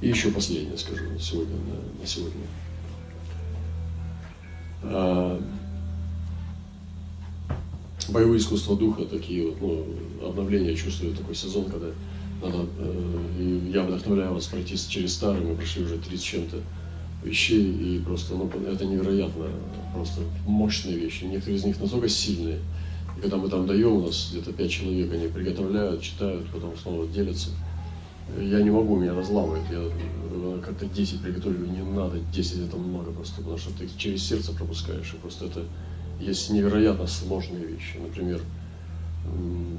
И 0.01 0.09
еще 0.11 0.31
последнее 0.31 0.79
скажу 0.79 1.03
сегодня, 1.19 1.57
на, 1.57 2.01
на 2.01 2.07
сегодня. 2.07 2.47
А, 4.85 5.43
боевые 8.09 8.39
искусства 8.39 8.77
духа, 8.77 9.05
такие 9.05 9.51
вот, 9.51 9.61
ну, 9.61 10.29
обновления, 10.29 10.77
чувствую 10.77 11.13
такой 11.13 11.35
сезон, 11.35 11.65
когда 11.65 11.89
надо, 12.45 12.67
э, 12.79 13.71
я 13.73 13.83
вдохновляю 13.83 14.35
вас 14.35 14.47
пройти 14.47 14.77
через 14.77 15.15
старые, 15.15 15.45
мы 15.45 15.55
прошли 15.55 15.85
уже 15.85 15.99
30 15.99 16.25
чем-то 16.25 16.57
вещей, 17.23 17.73
и 17.73 17.99
просто, 18.01 18.35
ну, 18.35 18.51
это 18.67 18.85
невероятно, 18.85 19.47
просто 19.95 20.21
мощные 20.47 20.97
вещи. 20.97 21.25
Некоторые 21.25 21.59
из 21.59 21.65
них 21.65 21.81
настолько 21.81 22.09
сильные, 22.09 22.59
и 23.17 23.21
когда 23.21 23.37
мы 23.37 23.49
там 23.49 23.67
даем, 23.67 23.93
у 23.93 24.07
нас 24.07 24.29
где-то 24.31 24.53
5 24.53 24.71
человек, 24.71 25.13
они 25.13 25.29
приготовляют, 25.29 26.03
читают, 26.03 26.47
потом 26.53 26.77
снова 26.77 27.07
делятся. 27.07 27.51
Я 28.41 28.63
не 28.63 28.71
могу, 28.71 28.97
меня 28.97 29.15
разламывает. 29.15 29.65
Я 29.71 29.81
э, 29.81 30.61
как-то 30.65 30.87
10 30.87 31.21
приготовлю, 31.21 31.67
не 31.67 31.83
надо, 31.83 32.19
10 32.33 32.69
это 32.69 32.77
много 32.77 33.11
просто, 33.13 33.37
потому 33.37 33.59
что 33.59 33.71
ты 33.79 33.89
через 33.97 34.23
сердце 34.27 34.53
пропускаешь, 34.53 35.13
и 35.13 35.17
просто 35.17 35.47
это 35.47 35.65
есть 36.21 36.51
невероятно 36.51 37.07
сложные 37.07 37.67
вещи. 37.67 37.99
Например, 38.03 38.41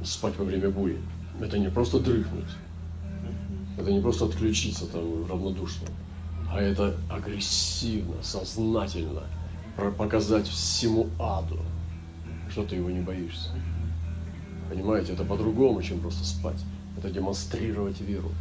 спать 0.04 0.38
во 0.38 0.46
время 0.46 0.70
бури. 0.70 0.98
Это 1.42 1.60
не 1.60 1.70
просто 1.70 2.00
дрыхнуть, 2.00 2.50
это 3.78 3.92
не 3.92 4.02
просто 4.02 4.26
отключиться 4.26 4.86
там 4.88 5.26
равнодушно, 5.28 5.88
а 6.50 6.62
это 6.62 6.96
агрессивно, 7.10 8.16
сознательно 8.24 9.24
показать 9.98 10.48
всему 10.48 11.10
аду, 11.20 11.60
что 12.50 12.64
ты 12.64 12.78
его 12.78 12.90
не 12.90 13.02
боишься. 13.02 13.50
Понимаете, 14.70 15.14
это 15.14 15.24
по-другому, 15.26 15.82
чем 15.84 16.00
просто 16.00 16.24
спать. 16.26 16.64
Это 16.98 17.12
демонстрировать 17.12 18.00
веру. 18.00 18.32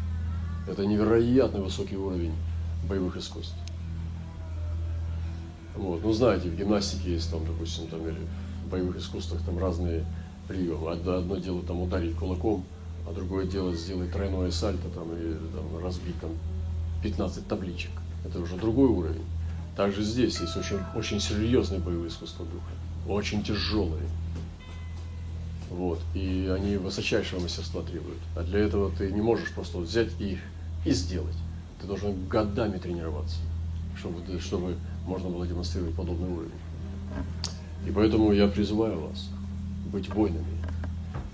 Это 0.69 0.87
невероятно 0.87 1.61
высокий 1.61 1.97
уровень 1.97 2.33
боевых 2.89 3.17
искусств. 3.17 3.57
Вот. 5.77 6.03
Ну, 6.03 6.13
знаете, 6.13 6.49
в 6.49 6.57
гимнастике 6.57 7.15
есть 7.15 7.31
там, 7.31 7.45
допустим, 7.45 7.89
там, 7.89 8.07
или 8.07 8.17
в 8.65 8.71
боевых 8.71 8.97
искусствах 8.97 9.43
там 9.43 9.59
разные 9.59 10.07
приемы. 10.47 10.93
Одно, 10.93 11.37
дело 11.37 11.63
там 11.63 11.83
ударить 11.83 12.15
кулаком, 12.15 12.65
а 13.07 13.13
другое 13.13 13.47
дело 13.47 13.75
сделать 13.75 14.13
тройное 14.13 14.51
сальто 14.51 14.89
там, 14.89 15.15
или 15.15 15.35
там, 15.55 15.83
разбить 15.83 16.19
там 16.21 16.31
15 17.03 17.47
табличек. 17.47 17.91
Это 18.25 18.41
уже 18.41 18.57
другой 18.57 18.89
уровень. 18.89 19.25
Также 19.77 20.03
здесь 20.03 20.41
есть 20.41 20.57
очень, 20.57 20.79
очень 20.95 21.21
серьезные 21.21 21.81
боевые 21.81 22.09
искусства 22.09 22.47
духа, 22.47 23.13
очень 23.13 23.43
тяжелые. 23.43 24.09
Вот. 25.71 26.01
И 26.15 26.51
они 26.57 26.77
высочайшего 26.77 27.41
мастерства 27.41 27.83
требуют. 27.83 28.21
А 28.37 28.43
для 28.43 28.61
этого 28.61 28.91
ты 28.91 29.11
не 29.11 29.21
можешь 29.21 29.51
просто 29.53 29.79
взять 29.79 30.09
их 30.21 30.39
и 30.85 30.93
сделать. 30.93 31.37
Ты 31.81 31.87
должен 31.87 32.27
годами 32.29 32.79
тренироваться, 32.79 33.37
чтобы, 33.99 34.41
чтобы 34.41 34.77
можно 35.05 35.29
было 35.29 35.47
демонстрировать 35.47 35.95
подобный 35.95 36.31
уровень. 36.31 36.53
И 37.87 37.91
поэтому 37.91 38.33
я 38.33 38.49
призываю 38.49 39.01
вас 39.01 39.29
быть 39.93 40.09
воинами. 40.09 40.47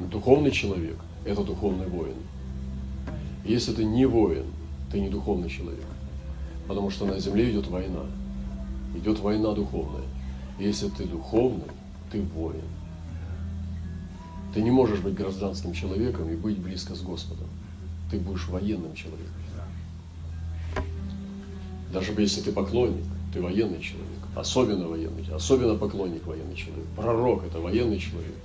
Духовный 0.01 0.51
человек– 0.51 0.97
это 1.25 1.43
духовный 1.45 1.87
воин. 1.87 2.17
Если 3.45 3.73
ты 3.73 3.85
не 3.85 4.07
воин, 4.07 4.47
ты 4.91 5.01
не 5.01 5.09
духовный 5.09 5.49
человек. 5.49 5.85
Потому 6.67 6.91
что 6.91 7.07
на 7.07 7.19
земле 7.19 7.51
идет 7.51 7.67
война. 7.69 8.05
Идет 8.95 9.21
война 9.21 9.53
духовная. 9.53 10.05
если 10.59 10.89
ты 10.89 11.05
духовный, 11.05 11.71
ты 12.13 12.21
воин. 12.23 12.65
Ты 14.55 14.63
не 14.63 14.71
можешь 14.71 15.01
быть 15.01 15.15
гражданским 15.15 15.73
человеком 15.73 16.29
и 16.29 16.37
быть 16.37 16.59
близко 16.59 16.95
с 16.95 17.03
Господом. 17.03 17.47
Ты 18.11 18.19
будешь 18.19 18.49
военным 18.49 18.95
человеком. 18.95 19.35
Даже 21.93 22.13
если 22.19 22.41
ты 22.41 22.53
поклонник, 22.53 23.05
ты 23.33 23.41
военный 23.41 23.81
человек. 23.81 24.07
Особенно 24.37 24.87
военный, 24.87 25.25
особенно 25.33 25.77
поклонник 25.77 26.25
военный 26.27 26.55
человек. 26.55 26.87
Пророк– 26.97 27.45
это 27.47 27.61
военный 27.61 27.99
человек. 27.99 28.37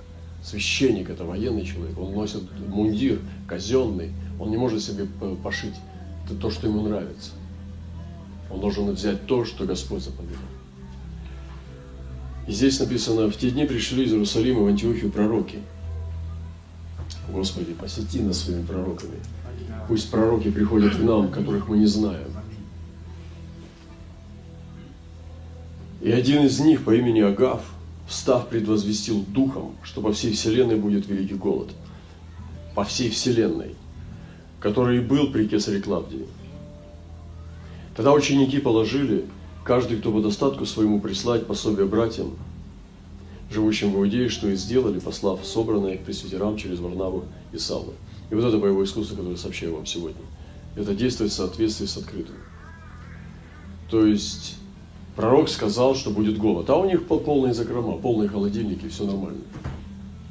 Священник– 0.46 1.10
это 1.10 1.24
военный 1.24 1.64
человек. 1.64 1.98
Он 1.98 2.14
носит 2.14 2.44
мундир 2.68 3.18
казенный. 3.48 4.12
Он 4.38 4.48
не 4.48 4.56
может 4.56 4.80
себе 4.80 5.06
пошить 5.42 5.74
то, 6.40 6.50
что 6.52 6.68
ему 6.68 6.82
нравится. 6.82 7.32
Он 8.48 8.60
должен 8.60 8.88
взять 8.92 9.26
то, 9.26 9.44
что 9.44 9.64
Господь 9.64 10.04
заповедал. 10.04 10.38
И 12.46 12.52
здесь 12.52 12.78
написано, 12.78 13.28
в 13.28 13.36
те 13.36 13.50
дни 13.50 13.64
пришли 13.64 14.04
из 14.04 14.12
Иерусалима 14.12 14.60
в 14.60 14.66
Антиохию 14.68 15.10
пророки. 15.10 15.58
Господи, 17.28 17.72
посети 17.74 18.20
нас 18.20 18.38
своими 18.38 18.62
пророками. 18.64 19.18
Пусть 19.88 20.12
пророки 20.12 20.52
приходят 20.52 20.94
к 20.94 21.00
нам, 21.00 21.28
которых 21.28 21.66
мы 21.66 21.78
не 21.78 21.86
знаем. 21.86 22.28
И 26.00 26.12
один 26.12 26.44
из 26.44 26.60
них 26.60 26.84
по 26.84 26.94
имени 26.94 27.22
Агав, 27.22 27.64
встав, 28.06 28.48
предвозвестил 28.48 29.24
духом, 29.28 29.76
что 29.82 30.00
по 30.00 30.12
всей 30.12 30.32
вселенной 30.32 30.76
будет 30.76 31.06
великий 31.08 31.34
голод. 31.34 31.70
По 32.74 32.84
всей 32.84 33.10
вселенной, 33.10 33.74
который 34.60 34.98
и 34.98 35.00
был 35.00 35.32
при 35.32 35.46
кесаре 35.46 35.80
Клавдии. 35.80 36.26
Тогда 37.96 38.12
ученики 38.12 38.58
положили, 38.58 39.24
каждый, 39.64 39.98
кто 39.98 40.12
по 40.12 40.20
достатку 40.20 40.66
своему 40.66 41.00
прислать 41.00 41.46
пособие 41.46 41.86
братьям, 41.86 42.32
живущим 43.50 43.92
в 43.92 43.96
Иудее, 43.96 44.28
что 44.28 44.48
и 44.48 44.56
сделали, 44.56 44.98
послав 44.98 45.44
собранное 45.44 45.96
к 45.96 46.04
пресвитерам 46.04 46.56
через 46.56 46.78
Варнаву 46.78 47.24
и 47.52 47.58
Савлы. 47.58 47.94
И 48.30 48.34
вот 48.34 48.44
это 48.44 48.58
боевое 48.58 48.84
искусство, 48.84 49.16
которое 49.16 49.36
сообщаю 49.36 49.74
вам 49.74 49.86
сегодня. 49.86 50.22
Это 50.76 50.94
действует 50.94 51.32
в 51.32 51.34
соответствии 51.34 51.86
с 51.86 51.96
открытым. 51.96 52.36
То 53.88 54.04
есть 54.04 54.56
пророк 55.16 55.48
сказал, 55.48 55.96
что 55.96 56.10
будет 56.10 56.38
голод, 56.38 56.68
а 56.70 56.76
у 56.76 56.84
них 56.84 57.06
полные 57.06 57.54
закрома, 57.54 57.98
полные 57.98 58.28
холодильники, 58.28 58.88
все 58.88 59.04
нормально. 59.04 59.40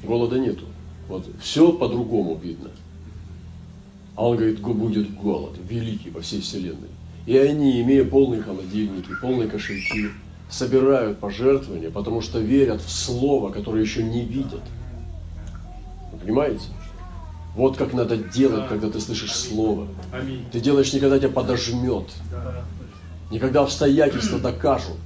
Голода 0.03 0.39
нету. 0.39 0.65
Вот 1.09 1.25
все 1.41 1.73
по-другому 1.73 2.39
видно. 2.41 2.69
А 4.15 4.27
он 4.27 4.37
говорит, 4.37 4.61
будет 4.61 5.13
голод, 5.15 5.55
великий 5.67 6.09
во 6.09 6.21
всей 6.21 6.41
вселенной. 6.41 6.89
И 7.25 7.35
они, 7.37 7.81
имея 7.81 8.05
полные 8.05 8.41
холодильники, 8.41 9.09
полные 9.21 9.49
кошельки, 9.49 10.09
собирают 10.49 11.19
пожертвования, 11.19 11.89
потому 11.89 12.21
что 12.21 12.39
верят 12.39 12.81
в 12.81 12.89
Слово, 12.89 13.51
которое 13.51 13.81
еще 13.81 14.03
не 14.03 14.23
видят. 14.23 14.61
Вы 16.11 16.19
понимаете? 16.19 16.65
Вот 17.55 17.77
как 17.77 17.93
надо 17.93 18.17
делать, 18.17 18.61
да. 18.61 18.67
когда 18.67 18.89
ты 18.89 18.99
слышишь 18.99 19.35
Слово. 19.35 19.87
Ты 20.51 20.59
делаешь 20.59 20.93
не 20.93 20.99
когда 20.99 21.17
тебя 21.17 21.29
подожмет. 21.29 22.09
Не 23.31 23.39
когда 23.39 23.61
обстоятельства 23.61 24.39
докажут, 24.39 24.97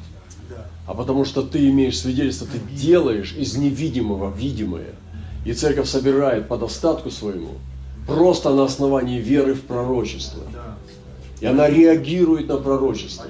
а 0.88 0.94
потому 0.94 1.24
что 1.24 1.44
ты 1.44 1.70
имеешь 1.70 2.00
свидетельство, 2.00 2.48
ты 2.48 2.60
делаешь 2.76 3.34
из 3.38 3.56
невидимого 3.56 4.34
видимое. 4.36 4.96
И 5.46 5.54
церковь 5.54 5.88
собирает 5.88 6.48
по 6.48 6.58
достатку 6.58 7.12
своему, 7.12 7.54
просто 8.08 8.54
на 8.54 8.64
основании 8.64 9.20
веры 9.20 9.54
в 9.54 9.62
пророчество. 9.62 10.44
И 11.40 11.46
она 11.46 11.70
реагирует 11.70 12.48
на 12.48 12.58
пророчество. 12.58 13.26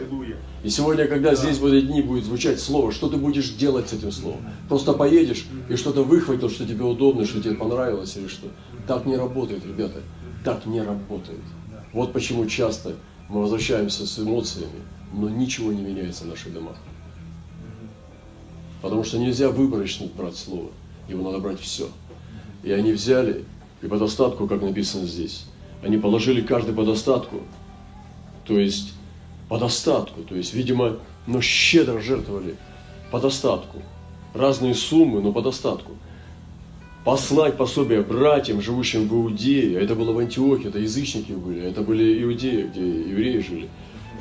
И 0.63 0.69
сегодня, 0.69 1.05
когда 1.05 1.35
здесь 1.35 1.57
в 1.57 1.65
эти 1.65 1.85
дни 1.85 2.01
будет 2.01 2.25
звучать 2.25 2.59
слово, 2.59 2.91
что 2.91 3.07
ты 3.07 3.17
будешь 3.17 3.49
делать 3.49 3.89
с 3.89 3.93
этим 3.93 4.11
словом? 4.11 4.39
Просто 4.67 4.93
поедешь 4.93 5.45
и 5.69 5.75
что-то 5.75 6.03
выхватил, 6.03 6.49
что 6.49 6.65
тебе 6.65 6.83
удобно, 6.83 7.25
что 7.25 7.41
тебе 7.41 7.55
понравилось 7.55 8.15
или 8.17 8.27
что? 8.27 8.47
Так 8.87 9.05
не 9.05 9.15
работает, 9.15 9.65
ребята. 9.65 10.01
Так 10.43 10.65
не 10.65 10.81
работает. 10.81 11.41
Вот 11.93 12.13
почему 12.13 12.45
часто 12.47 12.95
мы 13.29 13.41
возвращаемся 13.41 14.07
с 14.07 14.19
эмоциями, 14.19 14.81
но 15.13 15.29
ничего 15.29 15.71
не 15.71 15.81
меняется 15.81 16.23
в 16.23 16.27
наших 16.27 16.53
домах. 16.53 16.75
Потому 18.81 19.03
что 19.03 19.19
нельзя 19.19 19.49
выборочно 19.49 20.07
брать 20.07 20.35
слово. 20.35 20.69
Его 21.07 21.23
надо 21.23 21.39
брать 21.39 21.59
все. 21.59 21.89
И 22.63 22.71
они 22.71 22.91
взяли, 22.91 23.45
и 23.81 23.87
по 23.87 23.97
достатку, 23.97 24.47
как 24.47 24.61
написано 24.61 25.05
здесь, 25.05 25.45
они 25.83 25.97
положили 25.97 26.41
каждый 26.41 26.73
по 26.73 26.83
достатку. 26.83 27.41
То 28.45 28.57
есть 28.57 28.93
по 29.47 29.57
достатку. 29.57 30.23
То 30.23 30.35
есть, 30.35 30.53
видимо, 30.53 30.97
но 31.27 31.41
щедро 31.41 31.99
жертвовали 31.99 32.55
по 33.11 33.19
достатку. 33.19 33.81
Разные 34.33 34.75
суммы, 34.75 35.21
но 35.21 35.31
по 35.31 35.41
достатку. 35.41 35.93
Послать 37.09 37.57
пособие 37.57 38.03
братьям, 38.03 38.61
живущим 38.61 39.07
в 39.07 39.13
Иудее, 39.15 39.81
это 39.81 39.95
было 39.95 40.13
в 40.13 40.19
Антиохе, 40.19 40.67
это 40.67 40.77
язычники 40.77 41.31
были, 41.31 41.63
это 41.63 41.81
были 41.81 42.21
иудеи, 42.21 42.67
где 42.67 42.81
евреи 42.87 43.39
жили, 43.39 43.69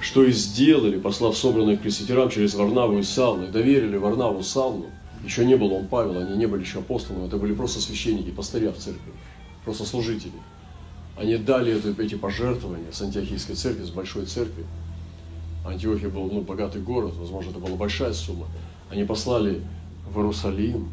что 0.01 0.25
и 0.25 0.33
сделали, 0.33 0.99
послав 0.99 1.37
собранных 1.37 1.83
пресвитерам 1.83 2.31
через 2.31 2.55
Варнаву 2.55 2.99
и 2.99 3.03
Савну, 3.03 3.49
доверили 3.49 3.99
Варнаву 3.99 4.43
Савну, 4.43 4.87
еще 5.23 5.45
не 5.45 5.55
был 5.57 5.71
он 5.75 5.87
Павел, 5.87 6.17
они 6.19 6.39
не 6.39 6.47
были 6.47 6.63
еще 6.63 6.79
апостолами, 6.79 7.27
это 7.27 7.37
были 7.37 7.53
просто 7.53 7.79
священники, 7.79 8.31
пастыря 8.31 8.73
в 8.73 8.79
церкви, 8.79 9.13
просто 9.67 9.85
служители. 9.85 10.33
они 11.19 11.37
дали 11.37 11.75
это, 11.75 12.03
эти 12.03 12.15
пожертвования 12.15 12.91
с 12.91 13.03
Антиохийской 13.03 13.55
церкви, 13.55 13.85
с 13.85 13.91
большой 13.91 14.25
церкви. 14.25 14.65
Антиохия 15.67 16.09
был 16.09 16.31
ну, 16.33 16.41
богатый 16.41 16.81
город, 16.81 17.13
возможно, 17.19 17.51
это 17.51 17.59
была 17.59 17.77
большая 17.77 18.15
сумма. 18.15 18.47
Они 18.89 19.05
послали 19.05 19.61
в 20.11 20.17
Иерусалим 20.17 20.89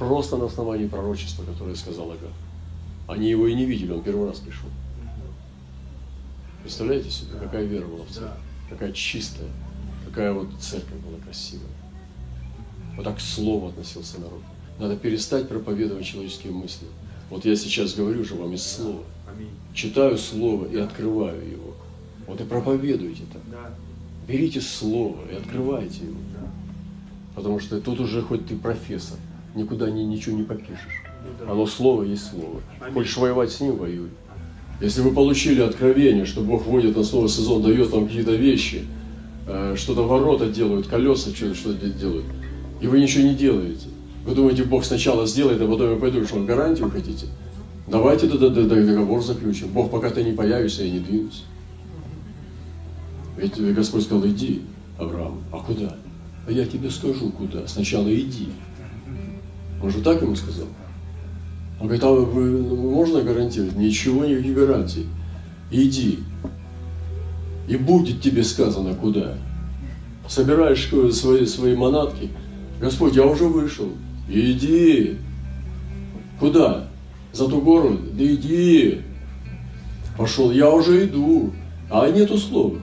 просто 0.00 0.38
на 0.38 0.46
основании 0.46 0.86
пророчества, 0.86 1.44
которое 1.44 1.76
сказал 1.76 2.10
Агар. 2.10 2.32
Они 3.06 3.28
его 3.28 3.46
и 3.46 3.54
не 3.54 3.66
видели, 3.66 3.92
он 3.92 4.02
первый 4.02 4.26
раз 4.26 4.38
пришел. 4.38 4.70
Представляете 6.62 7.10
себе, 7.10 7.38
какая 7.38 7.64
вера 7.64 7.86
была 7.86 8.04
в 8.06 8.10
церкви, 8.10 8.40
какая 8.70 8.92
чистая, 8.92 9.50
какая 10.06 10.32
вот 10.32 10.48
церковь 10.58 10.98
была 11.06 11.18
красивая. 11.22 11.68
Вот 12.96 13.04
так 13.04 13.18
к 13.18 13.20
слову 13.20 13.68
относился 13.68 14.18
народ. 14.20 14.40
Надо 14.78 14.96
перестать 14.96 15.50
проповедовать 15.50 16.06
человеческие 16.06 16.54
мысли. 16.54 16.86
Вот 17.28 17.44
я 17.44 17.54
сейчас 17.54 17.94
говорю 17.94 18.24
же 18.24 18.36
вам 18.36 18.54
из 18.54 18.62
слова. 18.62 19.02
Читаю 19.74 20.16
слово 20.16 20.64
и 20.64 20.78
открываю 20.78 21.46
его. 21.46 21.74
Вот 22.26 22.40
и 22.40 22.44
проповедуйте 22.44 23.24
так. 23.30 23.42
Берите 24.26 24.62
слово 24.62 25.18
и 25.30 25.34
открывайте 25.34 26.06
его. 26.06 26.16
Потому 27.34 27.60
что 27.60 27.80
тут 27.82 28.00
уже 28.00 28.22
хоть 28.22 28.46
ты 28.46 28.56
профессор, 28.56 29.18
никуда 29.54 29.90
ни, 29.90 30.02
ничего 30.02 30.36
не 30.36 30.42
попишешь. 30.42 31.04
Ну 31.44 31.52
Оно 31.52 31.66
слово 31.66 32.04
есть 32.04 32.30
слово. 32.30 32.60
Хочешь 32.92 33.16
воевать 33.16 33.50
с 33.50 33.60
ним, 33.60 33.76
воюй. 33.76 34.08
Если 34.80 35.02
вы 35.02 35.10
получили 35.10 35.60
откровение, 35.60 36.24
что 36.24 36.40
Бог 36.40 36.64
вводит 36.64 36.96
на 36.96 37.04
снова 37.04 37.28
сезон, 37.28 37.62
дает 37.62 37.90
вам 37.90 38.06
какие-то 38.06 38.34
вещи, 38.34 38.84
э, 39.46 39.74
что-то 39.76 40.04
ворота 40.04 40.48
делают, 40.48 40.86
колеса 40.86 41.34
что-то 41.34 41.54
что 41.54 41.74
делают, 41.74 42.24
и 42.80 42.86
вы 42.86 43.00
ничего 43.00 43.24
не 43.24 43.34
делаете. 43.34 43.88
Вы 44.24 44.34
думаете, 44.34 44.64
Бог 44.64 44.84
сначала 44.84 45.26
сделает, 45.26 45.60
а 45.60 45.66
потом 45.66 45.92
я 45.92 45.96
пойду, 45.96 46.24
что 46.24 46.40
гарантию 46.44 46.90
хотите? 46.90 47.26
Давайте 47.88 48.26
договор 48.26 49.22
заключим. 49.22 49.68
Бог, 49.68 49.90
пока 49.90 50.10
ты 50.10 50.22
не 50.22 50.32
появишься, 50.32 50.84
я 50.84 50.92
не 50.92 51.00
двинусь. 51.00 51.44
Ведь 53.36 53.58
Господь 53.74 54.04
сказал, 54.04 54.26
иди, 54.26 54.62
Авраам. 54.98 55.42
А 55.50 55.58
куда? 55.58 55.96
А 56.46 56.52
я 56.52 56.66
тебе 56.66 56.90
скажу, 56.90 57.30
куда. 57.30 57.66
Сначала 57.66 58.14
иди. 58.14 58.48
Он 59.82 59.90
же 59.90 60.00
так 60.00 60.20
ему 60.22 60.36
сказал. 60.36 60.66
Он 61.80 61.86
говорит, 61.86 62.04
а 62.04 62.10
вы, 62.10 62.76
можно 62.76 63.22
гарантировать? 63.22 63.76
Ничего, 63.76 64.24
никаких 64.24 64.54
гарантий. 64.54 65.06
Иди. 65.70 66.18
И 67.68 67.76
будет 67.76 68.20
тебе 68.20 68.44
сказано, 68.44 68.94
куда. 68.94 69.38
Собираешь 70.28 70.88
свои, 71.14 71.46
свои 71.46 71.74
манатки. 71.74 72.28
Господь, 72.80 73.16
я 73.16 73.26
уже 73.26 73.44
вышел. 73.44 73.88
Иди. 74.28 75.16
Куда? 76.38 76.88
За 77.32 77.48
ту 77.48 77.60
гору? 77.60 77.98
Да 78.12 78.24
иди. 78.24 79.00
Пошел, 80.16 80.50
я 80.50 80.70
уже 80.70 81.06
иду. 81.06 81.52
А 81.90 82.10
нету 82.10 82.36
слова. 82.36 82.78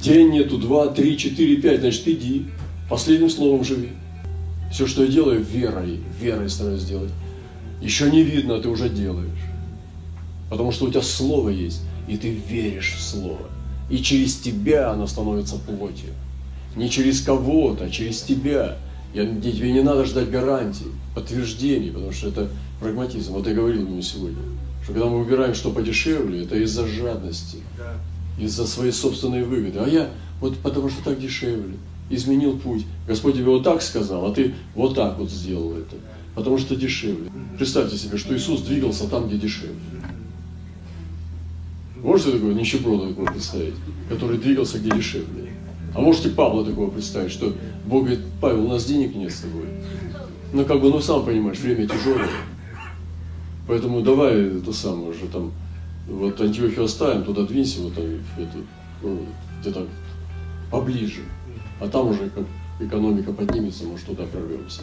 День 0.00 0.30
нету, 0.30 0.58
два, 0.58 0.88
три, 0.88 1.16
четыре, 1.18 1.56
пять, 1.56 1.80
значит, 1.80 2.06
иди. 2.06 2.46
Последним 2.88 3.30
словом 3.30 3.64
живи. 3.64 3.90
Все, 4.72 4.86
что 4.86 5.04
я 5.04 5.10
делаю, 5.10 5.44
верой, 5.44 6.00
верой 6.18 6.48
стараюсь 6.48 6.84
делать. 6.84 7.10
Еще 7.82 8.10
не 8.10 8.22
видно, 8.22 8.56
а 8.56 8.60
ты 8.60 8.70
уже 8.70 8.88
делаешь. 8.88 9.28
Потому 10.48 10.72
что 10.72 10.86
у 10.86 10.90
тебя 10.90 11.02
слово 11.02 11.50
есть, 11.50 11.82
и 12.08 12.16
ты 12.16 12.30
веришь 12.30 12.94
в 12.96 13.02
слово. 13.02 13.50
И 13.90 13.98
через 13.98 14.36
тебя 14.36 14.90
оно 14.90 15.06
становится 15.06 15.56
плотью. 15.56 16.10
Не 16.74 16.88
через 16.88 17.20
кого-то, 17.20 17.84
а 17.84 17.90
через 17.90 18.22
тебя. 18.22 18.78
Я, 19.12 19.26
тебе 19.26 19.72
не 19.72 19.82
надо 19.82 20.06
ждать 20.06 20.30
гарантий, 20.30 20.86
подтверждений, 21.14 21.90
потому 21.90 22.12
что 22.12 22.28
это 22.28 22.48
прагматизм. 22.80 23.34
Вот 23.34 23.46
я 23.46 23.52
говорил 23.52 23.82
ему 23.82 24.00
сегодня, 24.00 24.38
что 24.82 24.94
когда 24.94 25.06
мы 25.06 25.22
выбираем, 25.22 25.54
что 25.54 25.70
подешевле, 25.70 26.44
это 26.44 26.56
из-за 26.56 26.86
жадности, 26.86 27.58
из-за 28.38 28.66
своей 28.66 28.92
собственной 28.92 29.42
выгоды. 29.42 29.80
А 29.80 29.86
я 29.86 30.08
вот 30.40 30.56
потому 30.58 30.88
что 30.88 31.04
так 31.04 31.20
дешевле, 31.20 31.76
изменил 32.10 32.58
путь. 32.58 32.84
Господь 33.06 33.34
тебе 33.34 33.46
вот 33.46 33.64
так 33.64 33.82
сказал, 33.82 34.26
а 34.26 34.34
ты 34.34 34.54
вот 34.74 34.94
так 34.94 35.18
вот 35.18 35.30
сделал 35.30 35.72
это, 35.76 35.96
потому 36.34 36.58
что 36.58 36.76
дешевле. 36.76 37.30
Представьте 37.56 37.96
себе, 37.96 38.18
что 38.18 38.36
Иисус 38.36 38.62
двигался 38.62 39.08
там, 39.08 39.28
где 39.28 39.38
дешевле. 39.38 39.76
Можете 42.02 42.32
такого 42.32 42.50
нищеброда 42.50 43.08
такого 43.08 43.26
представить, 43.26 43.74
который 44.08 44.38
двигался 44.38 44.78
где 44.78 44.90
дешевле? 44.90 45.52
А 45.94 46.00
можете 46.00 46.30
Павла 46.30 46.64
такого 46.64 46.90
представить, 46.90 47.30
что 47.30 47.54
Бог 47.86 48.04
говорит, 48.04 48.24
Павел, 48.40 48.64
у 48.64 48.68
нас 48.68 48.84
денег 48.86 49.14
нет 49.14 49.30
с 49.30 49.40
тобой. 49.40 49.66
Ну, 50.52 50.64
как 50.64 50.80
бы, 50.80 50.90
ну, 50.90 51.00
сам 51.00 51.24
понимаешь, 51.24 51.58
время 51.58 51.86
тяжелое. 51.86 52.28
Поэтому 53.68 54.00
давай 54.02 54.58
это 54.58 54.72
самое 54.72 55.10
уже 55.10 55.26
там, 55.32 55.52
вот 56.08 56.40
Антиохию 56.40 56.84
оставим, 56.84 57.24
туда 57.24 57.44
двинься, 57.44 57.82
вот 57.82 57.94
там, 57.94 58.04
ну, 59.02 59.20
где-то 59.60 59.86
поближе. 60.70 61.20
А 61.82 61.88
там 61.88 62.08
уже 62.10 62.30
как 62.30 62.44
экономика 62.78 63.32
поднимется, 63.32 63.84
может, 63.84 64.06
туда 64.06 64.24
прорвемся. 64.24 64.82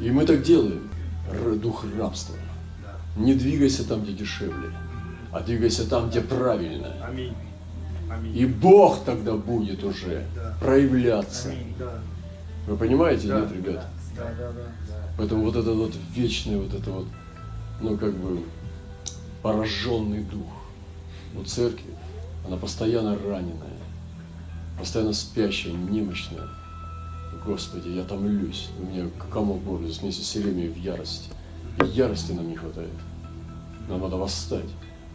И 0.00 0.10
мы 0.10 0.26
так 0.26 0.42
делаем. 0.42 0.90
Дух 1.62 1.84
рабства. 1.96 2.34
Не 3.16 3.34
двигайся 3.34 3.86
там, 3.86 4.02
где 4.02 4.12
дешевле, 4.12 4.72
а 5.30 5.40
двигайся 5.40 5.88
там, 5.88 6.10
где 6.10 6.20
правильно. 6.20 6.96
Аминь. 7.06 7.34
И 8.34 8.44
Бог 8.44 9.04
тогда 9.04 9.34
будет 9.34 9.84
уже 9.84 10.26
да. 10.34 10.56
проявляться. 10.60 11.52
Да. 11.78 12.00
Вы 12.66 12.76
понимаете, 12.76 13.28
да, 13.28 13.40
нет, 13.40 13.52
ребят? 13.52 13.86
Да, 14.16 14.24
да, 14.36 14.48
да, 14.48 14.62
да. 14.88 14.94
Поэтому 15.16 15.44
вот 15.44 15.54
это 15.54 15.72
вот 15.72 15.94
вечный, 16.12 16.56
вот 16.56 16.74
это 16.74 16.90
вот, 16.90 17.06
ну 17.80 17.96
как 17.96 18.14
бы 18.14 18.42
пораженный 19.42 20.24
дух 20.24 20.48
у 21.38 21.44
церкви, 21.44 21.94
она 22.44 22.56
постоянно 22.56 23.16
раненая, 23.16 23.78
постоянно 24.80 25.12
спящая, 25.12 25.74
немощная. 25.74 26.48
Господи, 27.44 27.90
я 27.90 28.02
томлюсь, 28.04 28.70
у 28.78 28.84
меня 28.84 29.08
комок 29.32 29.60
боли 29.60 29.90
вместе 29.90 30.22
с 30.22 30.36
Иеремией 30.36 30.72
в 30.72 30.76
ярости. 30.76 31.30
И 31.82 31.86
ярости 31.86 32.32
нам 32.32 32.48
не 32.48 32.56
хватает. 32.56 32.90
Нам 33.88 34.00
надо 34.00 34.16
восстать, 34.16 34.68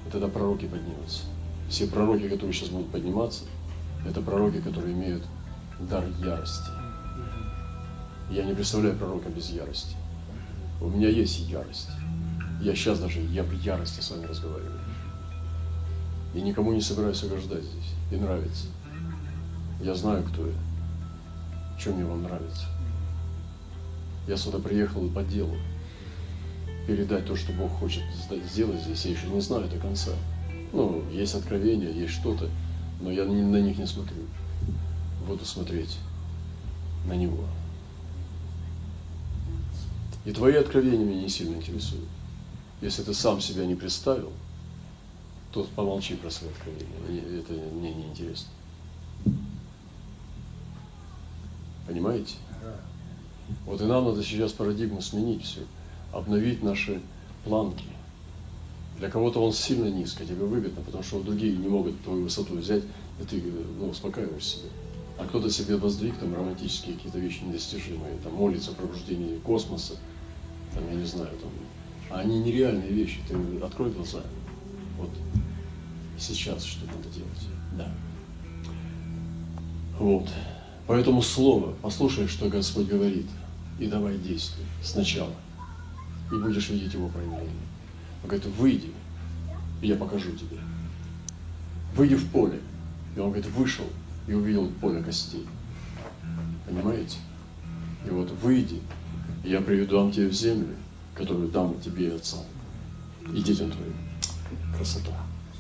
и 0.08 0.10
тогда 0.12 0.28
пророки 0.28 0.68
поднимутся. 0.68 1.24
Все 1.70 1.88
пророки, 1.88 2.30
которые 2.30 2.54
сейчас 2.54 2.70
будут 2.70 2.92
подниматься, 2.92 3.44
это 4.08 4.22
пророки, 4.22 4.62
которые 4.62 4.94
имеют 4.94 5.24
дар 5.80 6.04
ярости. 6.20 6.70
Я 8.30 8.44
не 8.46 8.54
представляю 8.54 8.98
пророка 8.98 9.30
без 9.30 9.50
ярости. 9.50 9.96
У 10.82 10.90
меня 10.90 11.10
есть 11.10 11.40
ярость. 11.40 11.90
Я 12.62 12.76
сейчас 12.76 13.00
даже 13.00 13.20
я 13.20 13.44
в 13.44 13.52
ярости 13.52 14.02
с 14.02 14.12
вами 14.12 14.26
разговариваю. 14.26 14.80
И 16.34 16.42
никому 16.42 16.74
не 16.74 16.82
собираюсь 16.82 17.24
угождать 17.24 17.64
здесь. 17.64 17.94
И 18.12 18.16
нравится. 18.16 18.68
Я 19.82 19.96
знаю, 19.96 20.24
кто 20.24 20.48
я. 20.48 20.54
Что 21.78 21.92
мне 21.92 22.06
вам 22.06 22.24
нравится. 22.24 22.66
Я 24.28 24.38
сюда 24.38 24.60
приехал 24.60 25.08
по 25.10 25.24
делу. 25.24 25.56
Передать 26.88 27.26
то, 27.26 27.36
что 27.36 27.52
Бог 27.54 27.72
хочет 27.72 28.04
сделать 28.52 28.82
здесь. 28.82 29.06
Я 29.06 29.12
еще 29.12 29.28
не 29.28 29.42
знаю 29.42 29.68
до 29.68 29.78
конца. 29.78 30.12
Ну, 30.72 31.04
есть 31.12 31.36
откровения, 31.36 31.90
есть 31.90 32.14
что-то, 32.14 32.50
но 33.02 33.12
я 33.12 33.26
на 33.26 33.58
них 33.62 33.78
не 33.78 33.88
смотрю. 33.88 34.24
Буду 35.28 35.46
смотреть 35.46 35.98
на 37.06 37.14
Него. 37.14 37.46
И 40.26 40.32
твои 40.32 40.56
откровения 40.56 41.06
меня 41.06 41.22
не 41.22 41.30
сильно 41.30 41.56
интересуют. 41.56 42.08
Если 42.82 43.04
ты 43.04 43.14
сам 43.14 43.42
себя 43.42 43.66
не 43.66 43.76
представил, 43.76 44.32
то 45.52 45.64
помолчи 45.76 46.16
про 46.16 46.30
свои 46.30 46.50
откровения. 46.50 47.40
Это 47.40 47.54
мне 47.54 47.94
не 47.94 48.08
интересно. 48.08 48.50
Понимаете? 51.88 52.36
Вот 53.66 53.82
и 53.82 53.86
нам 53.86 54.06
надо 54.06 54.24
сейчас 54.24 54.52
парадигму 54.54 55.02
сменить 55.02 55.44
все, 55.44 55.62
обновить 56.12 56.64
наши 56.64 57.02
планки. 57.44 57.86
Для 58.98 59.10
кого-то 59.10 59.44
он 59.44 59.52
сильно 59.52 59.88
низко, 59.88 60.26
тебе 60.26 60.46
выгодно, 60.46 60.82
потому 60.82 61.04
что 61.04 61.22
другие 61.22 61.56
не 61.56 61.68
могут 61.68 62.02
твою 62.02 62.24
высоту 62.24 62.56
взять, 62.56 62.84
и 63.20 63.24
ты 63.24 63.44
ну, 63.80 63.90
успокаиваешь 63.90 64.46
себя. 64.46 64.70
А 65.18 65.26
кто-то 65.26 65.50
себе 65.50 65.78
воздвиг 65.78 66.18
там 66.18 66.34
романтические 66.34 66.96
какие-то 66.96 67.20
вещи 67.20 67.44
недостижимые, 67.44 68.18
там 68.24 68.34
молится 68.34 68.72
о 68.72 68.74
пробуждении 68.74 69.38
космоса, 69.40 69.94
там, 70.74 70.84
я 70.90 70.96
не 70.96 71.06
знаю, 71.06 71.30
там, 71.42 71.52
а 72.10 72.20
они 72.20 72.40
нереальные 72.40 72.90
вещи, 72.90 73.20
ты 73.28 73.36
открой 73.64 73.92
глаза. 73.92 74.22
Вот 74.98 75.10
сейчас 76.18 76.64
что 76.64 76.86
надо 76.86 77.10
делать. 77.10 77.48
Да. 77.78 77.92
Вот. 80.00 80.28
Поэтому 80.88 81.22
слово, 81.22 81.74
послушай, 81.82 82.28
что 82.28 82.48
Господь 82.48 82.88
говорит, 82.88 83.26
и 83.80 83.88
давай 83.88 84.18
действуй 84.18 84.66
сначала. 84.84 85.34
И 86.32 86.36
будешь 86.36 86.70
видеть 86.70 86.94
его 86.94 87.10
проявление. 87.10 87.50
Он 88.24 88.30
говорит, 88.30 88.46
выйди, 88.58 88.92
и 89.82 89.88
я 89.88 89.96
покажу 89.96 90.32
тебе. 90.32 90.58
Выйди 91.96 92.16
в 92.16 92.30
поле. 92.30 92.60
И 93.16 93.20
он 93.20 93.32
говорит, 93.32 93.48
вышел 93.52 93.86
и 94.28 94.34
увидел 94.34 94.70
поле 94.82 95.02
костей. 95.02 95.46
Понимаете? 96.68 97.18
И 98.06 98.10
вот 98.10 98.32
выйди, 98.44 98.82
и 99.44 99.50
я 99.50 99.62
приведу 99.62 99.98
вам 99.98 100.12
тебе 100.12 100.28
в 100.28 100.34
землю, 100.34 100.76
которую 101.16 101.50
дам 101.50 101.80
тебе 101.80 102.10
и 102.10 102.12
отцам. 102.12 102.42
и 103.34 103.42
детям 103.42 103.72
твоим. 103.72 103.96
Красота. 104.76 105.18